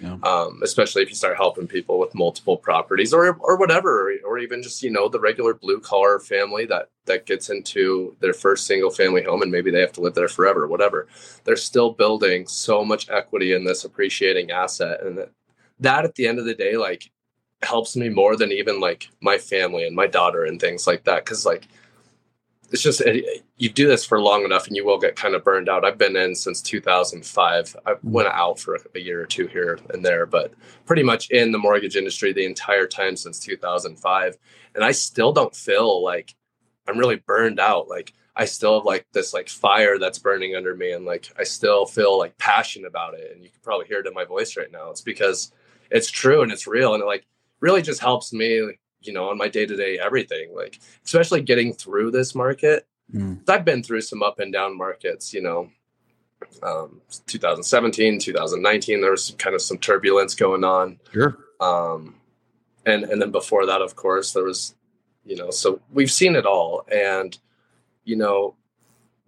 Yeah. 0.00 0.16
Um, 0.22 0.60
especially 0.62 1.02
if 1.02 1.08
you 1.08 1.16
start 1.16 1.36
helping 1.36 1.66
people 1.66 1.98
with 1.98 2.14
multiple 2.14 2.56
properties 2.56 3.12
or 3.12 3.36
or 3.40 3.56
whatever, 3.56 4.12
or, 4.12 4.14
or 4.24 4.38
even 4.38 4.62
just 4.62 4.82
you 4.82 4.90
know 4.90 5.08
the 5.08 5.18
regular 5.18 5.54
blue 5.54 5.80
collar 5.80 6.20
family 6.20 6.66
that 6.66 6.90
that 7.06 7.26
gets 7.26 7.50
into 7.50 8.16
their 8.20 8.32
first 8.32 8.66
single 8.66 8.90
family 8.90 9.24
home 9.24 9.42
and 9.42 9.50
maybe 9.50 9.72
they 9.72 9.80
have 9.80 9.92
to 9.94 10.00
live 10.00 10.14
there 10.14 10.28
forever, 10.28 10.68
whatever. 10.68 11.08
They're 11.44 11.56
still 11.56 11.90
building 11.90 12.46
so 12.46 12.84
much 12.84 13.10
equity 13.10 13.52
in 13.52 13.64
this 13.64 13.84
appreciating 13.84 14.52
asset, 14.52 15.02
and 15.02 15.18
that, 15.18 15.32
that 15.80 16.04
at 16.04 16.14
the 16.14 16.28
end 16.28 16.38
of 16.38 16.44
the 16.44 16.54
day, 16.54 16.76
like 16.76 17.10
helps 17.62 17.96
me 17.96 18.08
more 18.08 18.36
than 18.36 18.52
even 18.52 18.80
like 18.80 19.10
my 19.20 19.38
family 19.38 19.86
and 19.86 19.96
my 19.96 20.06
daughter 20.06 20.44
and 20.44 20.60
things 20.60 20.86
like 20.86 21.04
that, 21.04 21.24
because 21.24 21.44
like 21.44 21.68
it's 22.70 22.82
just 22.82 23.00
eh, 23.06 23.20
you 23.56 23.68
do 23.68 23.88
this 23.88 24.04
for 24.04 24.20
long 24.20 24.44
enough 24.44 24.66
and 24.66 24.76
you 24.76 24.84
will 24.84 24.98
get 24.98 25.16
kind 25.16 25.34
of 25.34 25.44
burned 25.44 25.68
out. 25.68 25.84
I've 25.84 25.98
been 25.98 26.16
in 26.16 26.34
since 26.34 26.60
2005. 26.62 27.76
I 27.86 27.94
went 28.02 28.28
out 28.28 28.58
for 28.58 28.78
a 28.94 28.98
year 28.98 29.22
or 29.22 29.26
two 29.26 29.46
here 29.46 29.78
and 29.90 30.04
there, 30.04 30.26
but 30.26 30.52
pretty 30.84 31.02
much 31.02 31.30
in 31.30 31.52
the 31.52 31.58
mortgage 31.58 31.96
industry 31.96 32.32
the 32.32 32.44
entire 32.44 32.86
time 32.86 33.16
since 33.16 33.40
2005. 33.40 34.36
And 34.74 34.84
I 34.84 34.92
still 34.92 35.32
don't 35.32 35.54
feel 35.54 36.02
like 36.02 36.34
I'm 36.86 36.98
really 36.98 37.16
burned 37.16 37.58
out. 37.60 37.88
Like 37.88 38.12
I 38.36 38.44
still 38.44 38.78
have 38.78 38.86
like 38.86 39.06
this 39.12 39.34
like 39.34 39.48
fire 39.48 39.98
that's 39.98 40.18
burning 40.18 40.54
under 40.54 40.76
me 40.76 40.92
and 40.92 41.04
like 41.04 41.28
I 41.38 41.44
still 41.44 41.86
feel 41.86 42.18
like 42.18 42.38
passionate 42.38 42.88
about 42.88 43.14
it. 43.14 43.32
And 43.32 43.42
you 43.42 43.50
can 43.50 43.60
probably 43.62 43.86
hear 43.86 44.00
it 44.00 44.06
in 44.06 44.14
my 44.14 44.24
voice 44.24 44.56
right 44.56 44.70
now. 44.70 44.90
It's 44.90 45.00
because 45.00 45.52
it's 45.90 46.10
true 46.10 46.42
and 46.42 46.52
it's 46.52 46.66
real 46.66 46.94
and 46.94 47.02
like 47.04 47.26
really 47.60 47.82
just 47.82 48.00
helps 48.00 48.32
me 48.32 48.72
you 49.00 49.12
know, 49.12 49.28
on 49.28 49.38
my 49.38 49.48
day 49.48 49.66
to 49.66 49.76
day 49.76 49.98
everything. 49.98 50.54
Like, 50.54 50.80
especially 51.04 51.42
getting 51.42 51.72
through 51.72 52.10
this 52.10 52.34
market. 52.34 52.86
Mm. 53.12 53.48
I've 53.48 53.64
been 53.64 53.82
through 53.82 54.02
some 54.02 54.22
up 54.22 54.38
and 54.38 54.52
down 54.52 54.76
markets, 54.76 55.32
you 55.32 55.42
know. 55.42 55.70
Um, 56.62 57.00
2017, 57.26 58.20
2019, 58.20 59.00
there 59.00 59.10
was 59.10 59.34
kind 59.38 59.56
of 59.56 59.62
some 59.62 59.78
turbulence 59.78 60.34
going 60.34 60.62
on. 60.62 61.00
Sure. 61.12 61.36
Um, 61.60 62.16
and 62.86 63.04
and 63.04 63.20
then 63.20 63.30
before 63.30 63.66
that, 63.66 63.82
of 63.82 63.96
course, 63.96 64.32
there 64.32 64.44
was, 64.44 64.74
you 65.24 65.36
know, 65.36 65.50
so 65.50 65.80
we've 65.92 66.10
seen 66.10 66.36
it 66.36 66.46
all, 66.46 66.84
and 66.90 67.36
you 68.04 68.16
know, 68.16 68.54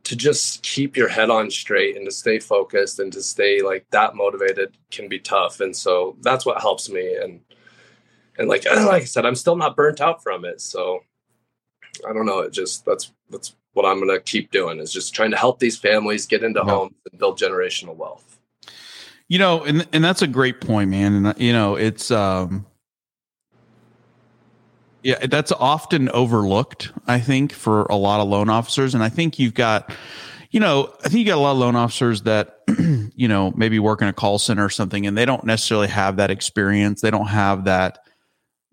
to 0.05 0.15
just 0.15 0.63
keep 0.63 0.97
your 0.97 1.09
head 1.09 1.31
on 1.31 1.51
straight 1.51 1.97
and 1.97 2.07
to 2.07 2.13
stay 2.13 2.39
focused 2.39 3.01
and 3.01 3.13
to 3.13 3.23
stay 3.23 3.61
like 3.61 3.87
that 3.91 4.15
motivated 4.15 4.77
can 4.91 5.09
be 5.09 5.19
tough, 5.19 5.61
and 5.61 5.75
so 5.75 6.17
that's 6.21 6.47
what 6.47 6.61
helps 6.61 6.89
me. 6.89 7.17
And 7.17 7.41
and 8.41 8.49
like 8.49 8.65
like 8.65 9.03
I 9.03 9.05
said, 9.05 9.27
I'm 9.27 9.37
still 9.37 9.55
not 9.55 9.77
burnt 9.77 10.01
out 10.01 10.23
from 10.23 10.45
it. 10.45 10.61
So 10.63 11.01
I 12.09 12.13
don't 12.13 12.25
know. 12.25 12.41
It 12.41 12.53
just 12.53 12.87
that's 12.87 13.13
that's 13.29 13.55
what 13.75 13.85
I'm 13.85 14.01
gonna 14.01 14.19
keep 14.19 14.51
doing 14.51 14.81
is 14.81 14.93
just 14.93 15.15
trying 15.15 15.31
to 15.31 15.37
help 15.37 15.61
these 15.61 15.79
families 15.79 16.27
get 16.27 16.43
into 16.43 16.63
yeah. 16.65 16.73
homes 16.73 16.95
and 17.11 17.21
build 17.21 17.39
generational 17.39 17.95
wealth. 17.95 18.41
You 19.29 19.39
know, 19.39 19.63
and 19.63 19.87
and 19.93 20.03
that's 20.03 20.23
a 20.23 20.27
great 20.27 20.63
point, 20.63 20.91
man. 20.91 21.27
And 21.27 21.39
you 21.39 21.53
know, 21.53 21.77
it's 21.77 22.11
um 22.11 22.65
yeah, 25.03 25.27
that's 25.27 25.53
often 25.53 26.09
overlooked, 26.11 26.93
I 27.07 27.21
think, 27.21 27.53
for 27.53 27.85
a 27.85 27.97
lot 27.97 28.21
of 28.21 28.29
loan 28.29 28.49
officers. 28.49 28.95
And 28.95 29.03
I 29.03 29.09
think 29.09 29.39
you've 29.39 29.55
got, 29.55 29.95
you 30.51 30.61
know, 30.61 30.95
I 31.05 31.09
think 31.09 31.21
you 31.21 31.25
got 31.25 31.39
a 31.39 31.41
lot 31.41 31.53
of 31.53 31.59
loan 31.59 31.75
officers 31.75 32.23
that, 32.23 32.61
you 33.15 33.29
know, 33.29 33.51
maybe 33.57 33.79
work 33.79 34.03
in 34.03 34.09
a 34.09 34.13
call 34.13 34.39
center 34.39 34.65
or 34.65 34.69
something, 34.69 35.07
and 35.07 35.17
they 35.17 35.25
don't 35.25 35.45
necessarily 35.45 35.89
have 35.89 36.17
that 36.17 36.31
experience. 36.31 37.01
They 37.01 37.11
don't 37.11 37.29
have 37.29 37.65
that 37.65 38.01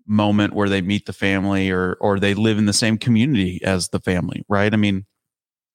moment 0.08 0.54
where 0.54 0.68
they 0.68 0.80
meet 0.80 1.06
the 1.06 1.12
family 1.12 1.70
or 1.70 1.96
or 2.00 2.18
they 2.18 2.34
live 2.34 2.58
in 2.58 2.66
the 2.66 2.72
same 2.72 2.98
community 2.98 3.60
as 3.62 3.90
the 3.90 4.00
family, 4.00 4.44
right? 4.48 4.72
I 4.72 4.76
mean, 4.76 5.06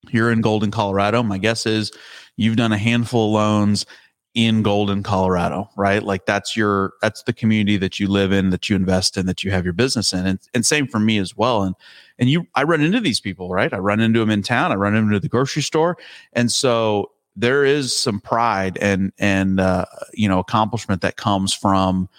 you're 0.10 0.32
in 0.32 0.42
Golden, 0.42 0.72
Colorado. 0.72 1.24
My 1.24 1.38
guess 1.38 1.66
is 1.66 1.92
you've 2.36 2.58
done 2.58 2.72
a 2.72 2.78
handful 2.78 3.28
of 3.28 3.34
loans 3.34 3.86
in 4.34 4.64
Golden, 4.64 5.04
Colorado, 5.04 5.70
right? 5.78 6.02
Like 6.02 6.26
that's 6.26 6.58
your 6.58 6.94
that's 7.02 7.24
the 7.24 7.34
community 7.34 7.78
that 7.78 8.00
you 8.00 8.08
live 8.08 8.32
in, 8.32 8.50
that 8.50 8.70
you 8.70 8.76
invest 8.76 9.16
in, 9.16 9.28
that 9.28 9.44
you 9.44 9.52
have 9.52 9.64
your 9.64 9.74
business 9.74 10.12
in. 10.12 10.26
And 10.26 10.40
and 10.54 10.66
same 10.66 10.88
for 10.88 11.00
me 11.00 11.20
as 11.20 11.38
well. 11.38 11.64
And 11.64 11.76
and 12.18 12.30
you 12.30 12.48
I 12.56 12.64
run 12.64 12.82
into 12.82 13.00
these 13.00 13.20
people, 13.20 13.50
right? 13.50 13.72
I 13.72 13.78
run 13.78 14.00
into 14.00 14.20
them 14.20 14.32
in 14.32 14.42
town, 14.42 14.72
I 14.72 14.76
run 14.76 14.96
into 14.96 15.20
the 15.20 15.30
grocery 15.30 15.62
store. 15.62 15.98
And 16.34 16.52
so 16.52 17.12
there 17.36 17.64
is 17.64 17.96
some 17.96 18.20
pride 18.20 18.78
and 18.82 19.12
and 19.18 19.60
uh, 19.60 19.86
you 20.14 20.28
know 20.28 20.40
accomplishment 20.40 21.02
that 21.02 21.18
comes 21.18 21.54
from 21.54 22.10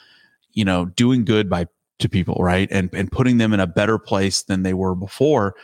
you 0.52 0.64
know 0.64 0.84
doing 0.84 1.24
good 1.24 1.48
by 1.48 1.66
to 2.04 2.08
people, 2.08 2.36
right? 2.38 2.68
And 2.70 2.90
and 2.94 3.10
putting 3.10 3.38
them 3.38 3.52
in 3.52 3.60
a 3.60 3.66
better 3.66 3.98
place 3.98 4.42
than 4.42 4.62
they 4.62 4.74
were 4.74 4.94
before. 4.94 5.56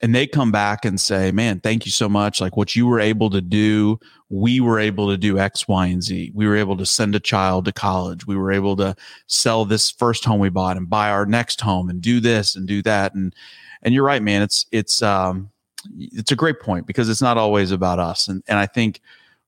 And 0.00 0.14
they 0.14 0.28
come 0.28 0.52
back 0.52 0.84
and 0.84 1.00
say, 1.00 1.32
"Man, 1.32 1.58
thank 1.60 1.84
you 1.84 1.90
so 1.90 2.08
much. 2.08 2.40
Like 2.40 2.56
what 2.56 2.76
you 2.76 2.86
were 2.86 3.00
able 3.00 3.30
to 3.30 3.40
do, 3.40 3.98
we 4.28 4.60
were 4.60 4.78
able 4.78 5.08
to 5.08 5.16
do 5.16 5.38
X, 5.38 5.66
Y, 5.66 5.86
and 5.86 6.02
Z. 6.02 6.30
We 6.34 6.46
were 6.46 6.56
able 6.56 6.76
to 6.76 6.86
send 6.86 7.16
a 7.16 7.20
child 7.20 7.64
to 7.64 7.72
college. 7.72 8.26
We 8.26 8.36
were 8.36 8.52
able 8.52 8.76
to 8.76 8.94
sell 9.26 9.64
this 9.64 9.90
first 9.90 10.24
home 10.24 10.38
we 10.38 10.50
bought 10.50 10.76
and 10.76 10.88
buy 10.88 11.10
our 11.10 11.26
next 11.26 11.60
home 11.60 11.90
and 11.90 12.00
do 12.00 12.20
this 12.20 12.54
and 12.54 12.68
do 12.68 12.82
that." 12.82 13.14
And 13.14 13.34
and 13.82 13.92
you're 13.94 14.04
right, 14.04 14.22
man. 14.22 14.42
It's 14.42 14.66
it's 14.70 15.02
um 15.02 15.50
it's 15.96 16.32
a 16.32 16.36
great 16.36 16.60
point 16.60 16.86
because 16.86 17.08
it's 17.08 17.22
not 17.22 17.38
always 17.38 17.72
about 17.72 17.98
us. 17.98 18.28
And 18.28 18.44
and 18.46 18.58
I 18.58 18.66
think 18.66 19.00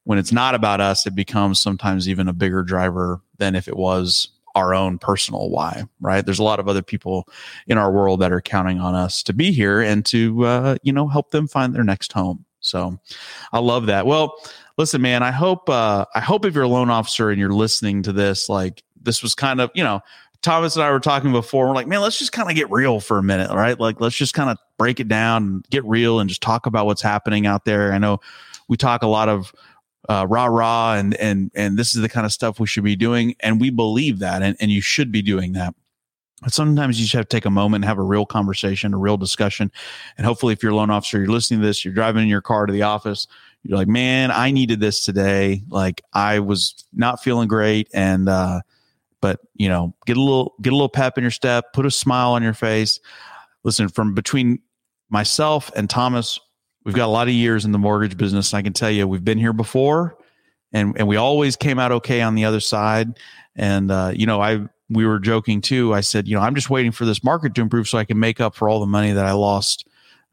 when 0.04 0.18
it's 0.18 0.32
not 0.32 0.54
about 0.54 0.80
us, 0.80 1.06
it 1.06 1.14
becomes 1.14 1.60
sometimes 1.60 2.08
even 2.08 2.26
a 2.26 2.32
bigger 2.32 2.62
driver 2.62 3.20
than 3.38 3.54
if 3.54 3.68
it 3.68 3.76
was 3.76 4.28
our 4.54 4.74
own 4.74 4.98
personal 4.98 5.50
why, 5.50 5.84
right? 6.00 6.24
There's 6.24 6.38
a 6.38 6.44
lot 6.44 6.60
of 6.60 6.68
other 6.68 6.82
people 6.82 7.28
in 7.66 7.78
our 7.78 7.90
world 7.92 8.20
that 8.20 8.32
are 8.32 8.40
counting 8.40 8.80
on 8.80 8.94
us 8.94 9.22
to 9.24 9.32
be 9.32 9.52
here 9.52 9.80
and 9.80 10.04
to, 10.06 10.44
uh, 10.44 10.76
you 10.82 10.92
know, 10.92 11.08
help 11.08 11.30
them 11.30 11.46
find 11.46 11.74
their 11.74 11.84
next 11.84 12.12
home. 12.12 12.44
So 12.60 12.98
I 13.52 13.58
love 13.58 13.86
that. 13.86 14.06
Well, 14.06 14.36
listen, 14.76 15.00
man, 15.00 15.22
I 15.22 15.30
hope, 15.30 15.68
uh, 15.70 16.04
I 16.14 16.20
hope 16.20 16.44
if 16.44 16.54
you're 16.54 16.64
a 16.64 16.68
loan 16.68 16.90
officer 16.90 17.30
and 17.30 17.38
you're 17.38 17.50
listening 17.50 18.02
to 18.02 18.12
this, 18.12 18.48
like 18.48 18.82
this 19.00 19.22
was 19.22 19.34
kind 19.34 19.60
of, 19.60 19.70
you 19.74 19.84
know, 19.84 20.00
Thomas 20.42 20.74
and 20.74 20.82
I 20.82 20.90
were 20.90 21.00
talking 21.00 21.32
before. 21.32 21.68
We're 21.68 21.74
like, 21.74 21.86
man, 21.86 22.00
let's 22.00 22.18
just 22.18 22.32
kind 22.32 22.48
of 22.48 22.56
get 22.56 22.70
real 22.70 23.00
for 23.00 23.18
a 23.18 23.22
minute, 23.22 23.50
right? 23.50 23.78
Like, 23.78 24.00
let's 24.00 24.16
just 24.16 24.34
kind 24.34 24.48
of 24.48 24.58
break 24.78 24.98
it 24.98 25.08
down 25.08 25.42
and 25.42 25.64
get 25.70 25.84
real 25.84 26.18
and 26.18 26.28
just 26.28 26.40
talk 26.40 26.66
about 26.66 26.86
what's 26.86 27.02
happening 27.02 27.46
out 27.46 27.66
there. 27.66 27.92
I 27.92 27.98
know 27.98 28.20
we 28.68 28.76
talk 28.76 29.02
a 29.02 29.06
lot 29.06 29.28
of 29.28 29.52
uh, 30.08 30.26
rah 30.28 30.46
rah 30.46 30.94
and 30.94 31.14
and 31.16 31.50
and 31.54 31.78
this 31.78 31.94
is 31.94 32.02
the 32.02 32.08
kind 32.08 32.26
of 32.26 32.32
stuff 32.32 32.58
we 32.58 32.66
should 32.66 32.84
be 32.84 32.96
doing, 32.96 33.34
and 33.40 33.60
we 33.60 33.70
believe 33.70 34.18
that, 34.20 34.42
and 34.42 34.56
and 34.60 34.70
you 34.70 34.80
should 34.80 35.12
be 35.12 35.22
doing 35.22 35.52
that. 35.52 35.74
But 36.42 36.54
sometimes 36.54 36.98
you 36.98 37.04
just 37.04 37.14
have 37.14 37.28
to 37.28 37.36
take 37.36 37.44
a 37.44 37.50
moment 37.50 37.84
and 37.84 37.88
have 37.88 37.98
a 37.98 38.02
real 38.02 38.24
conversation, 38.24 38.94
a 38.94 38.98
real 38.98 39.18
discussion. 39.18 39.70
And 40.16 40.26
hopefully, 40.26 40.54
if 40.54 40.62
you're 40.62 40.72
a 40.72 40.76
loan 40.76 40.90
officer, 40.90 41.18
you're 41.18 41.28
listening 41.28 41.60
to 41.60 41.66
this, 41.66 41.84
you're 41.84 41.92
driving 41.92 42.22
in 42.22 42.28
your 42.28 42.40
car 42.40 42.64
to 42.64 42.72
the 42.72 42.82
office, 42.82 43.26
you're 43.62 43.76
like, 43.76 43.88
man, 43.88 44.30
I 44.30 44.50
needed 44.50 44.80
this 44.80 45.04
today. 45.04 45.62
Like 45.68 46.02
I 46.14 46.38
was 46.38 46.84
not 46.92 47.22
feeling 47.22 47.48
great. 47.48 47.88
And, 47.92 48.28
uh, 48.28 48.60
but 49.20 49.40
you 49.54 49.68
know, 49.68 49.94
get 50.06 50.16
a 50.16 50.22
little, 50.22 50.54
get 50.62 50.72
a 50.72 50.76
little 50.76 50.88
pep 50.88 51.18
in 51.18 51.24
your 51.24 51.30
step, 51.30 51.72
put 51.74 51.84
a 51.84 51.90
smile 51.90 52.32
on 52.32 52.42
your 52.42 52.54
face. 52.54 53.00
Listen, 53.62 53.88
from 53.88 54.14
between 54.14 54.60
myself 55.10 55.70
and 55.76 55.90
Thomas, 55.90 56.40
we've 56.84 56.94
got 56.94 57.06
a 57.06 57.12
lot 57.12 57.28
of 57.28 57.34
years 57.34 57.64
in 57.64 57.72
the 57.72 57.78
mortgage 57.78 58.16
business. 58.16 58.54
I 58.54 58.62
can 58.62 58.72
tell 58.72 58.90
you, 58.90 59.06
we've 59.06 59.24
been 59.24 59.38
here 59.38 59.52
before 59.52 60.16
and, 60.72 60.96
and 60.98 61.08
we 61.08 61.16
always 61.16 61.56
came 61.56 61.78
out 61.78 61.92
okay 61.92 62.22
on 62.22 62.34
the 62.34 62.44
other 62.44 62.60
side. 62.60 63.18
And, 63.56 63.90
uh, 63.90 64.12
you 64.14 64.26
know, 64.26 64.40
I, 64.40 64.66
we 64.88 65.06
were 65.06 65.18
joking 65.18 65.60
too. 65.60 65.92
I 65.94 66.00
said, 66.00 66.26
you 66.26 66.36
know, 66.36 66.42
I'm 66.42 66.54
just 66.54 66.70
waiting 66.70 66.92
for 66.92 67.04
this 67.04 67.22
market 67.22 67.54
to 67.54 67.60
improve 67.60 67.88
so 67.88 67.98
I 67.98 68.04
can 68.04 68.18
make 68.18 68.40
up 68.40 68.54
for 68.54 68.68
all 68.68 68.80
the 68.80 68.86
money 68.86 69.12
that 69.12 69.24
I 69.24 69.32
lost 69.32 69.86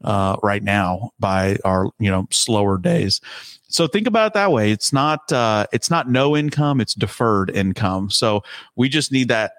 uh, 0.04 0.36
right 0.42 0.62
now 0.62 1.10
by 1.18 1.56
our 1.64 1.90
you 1.98 2.10
know 2.10 2.26
slower 2.30 2.78
days. 2.78 3.20
So 3.68 3.86
think 3.86 4.06
about 4.06 4.28
it 4.28 4.34
that 4.34 4.52
way. 4.52 4.72
It's 4.72 4.92
not 4.92 5.30
uh, 5.32 5.66
it's 5.72 5.90
not 5.90 6.08
no 6.08 6.36
income; 6.36 6.80
it's 6.80 6.94
deferred 6.94 7.50
income. 7.50 8.10
So 8.10 8.42
we 8.76 8.88
just 8.88 9.12
need 9.12 9.28
that. 9.28 9.52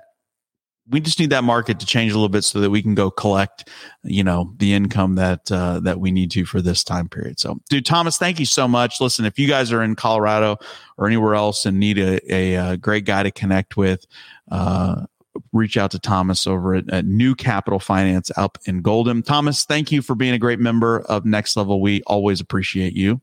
We 0.89 0.99
just 0.99 1.19
need 1.19 1.30
that 1.30 1.43
market 1.43 1.80
to 1.80 1.86
change 1.86 2.12
a 2.12 2.15
little 2.15 2.30
bit 2.30 2.43
so 2.43 2.60
that 2.60 2.69
we 2.69 2.82
can 2.82 2.95
go 2.95 3.12
collect, 3.12 3.69
you 4.04 4.23
know, 4.23 4.54
the 4.58 4.73
income 4.73 5.15
that 5.15 5.52
uh, 5.52 5.80
that 5.82 5.99
we 5.99 6.12
need 6.12 6.32
to 6.32 6.45
for 6.45 6.62
this 6.62 6.84
time 6.84 7.08
period. 7.08 7.39
So, 7.39 7.60
dude, 7.69 7.86
Thomas, 7.86 8.17
thank 8.17 8.39
you 8.39 8.45
so 8.45 8.67
much. 8.67 8.99
Listen, 8.99 9.25
if 9.25 9.38
you 9.38 9.47
guys 9.47 9.71
are 9.71 9.84
in 9.84 9.95
Colorado 9.95 10.58
or 10.97 11.08
anywhere 11.08 11.36
else 11.36 11.65
and 11.65 11.80
need 11.80 11.99
a, 11.99 12.34
a, 12.34 12.56
a 12.56 12.78
great 12.78 13.06
guy 13.06 13.23
to 13.23 13.32
connect 13.32 13.78
with, 13.78 14.06
uh, 14.52 15.06
reach 15.54 15.78
out 15.78 15.91
to 15.91 15.99
Thomas 15.99 16.47
over 16.47 16.75
at, 16.75 16.89
at, 16.89 17.06
New 17.06 17.36
Capital 17.36 17.80
Finance 17.80 18.32
up 18.36 18.58
in 18.65 18.82
Golden. 18.82 19.21
Thomas, 19.21 19.65
thank 19.65 19.91
you 19.91 20.02
for 20.02 20.15
being 20.15 20.34
a 20.34 20.39
great 20.39 20.60
member 20.60 20.99
of 21.02 21.25
Next 21.25 21.56
Level. 21.56 21.82
We 21.82 22.02
always 22.04 22.41
appreciate 22.41 22.93
you. 22.93 23.21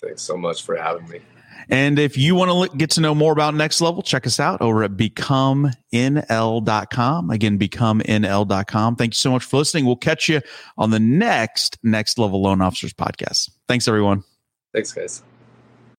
Thanks 0.00 0.22
so 0.22 0.36
much 0.36 0.62
for 0.62 0.76
having 0.76 1.08
me. 1.08 1.20
And 1.68 1.98
if 1.98 2.16
you 2.16 2.34
want 2.34 2.70
to 2.70 2.76
get 2.76 2.90
to 2.92 3.00
know 3.00 3.14
more 3.14 3.32
about 3.32 3.54
Next 3.54 3.80
Level, 3.80 4.02
check 4.02 4.26
us 4.26 4.38
out 4.40 4.60
over 4.60 4.82
at 4.84 4.92
becomenl.com. 4.92 5.70
Again, 7.30 7.58
becomenl.com. 7.58 8.96
Thank 8.96 9.14
you 9.14 9.18
so 9.18 9.30
much 9.32 9.44
for 9.44 9.56
listening. 9.58 9.86
We'll 9.86 9.96
catch 9.96 10.28
you 10.28 10.40
on 10.76 10.90
the 10.90 11.00
next 11.00 11.78
Next 11.82 12.18
Level 12.18 12.42
Loan 12.42 12.60
Officers 12.60 12.92
podcast. 12.92 13.50
Thanks, 13.68 13.88
everyone. 13.88 14.24
Thanks, 14.72 14.92
guys. 14.92 15.22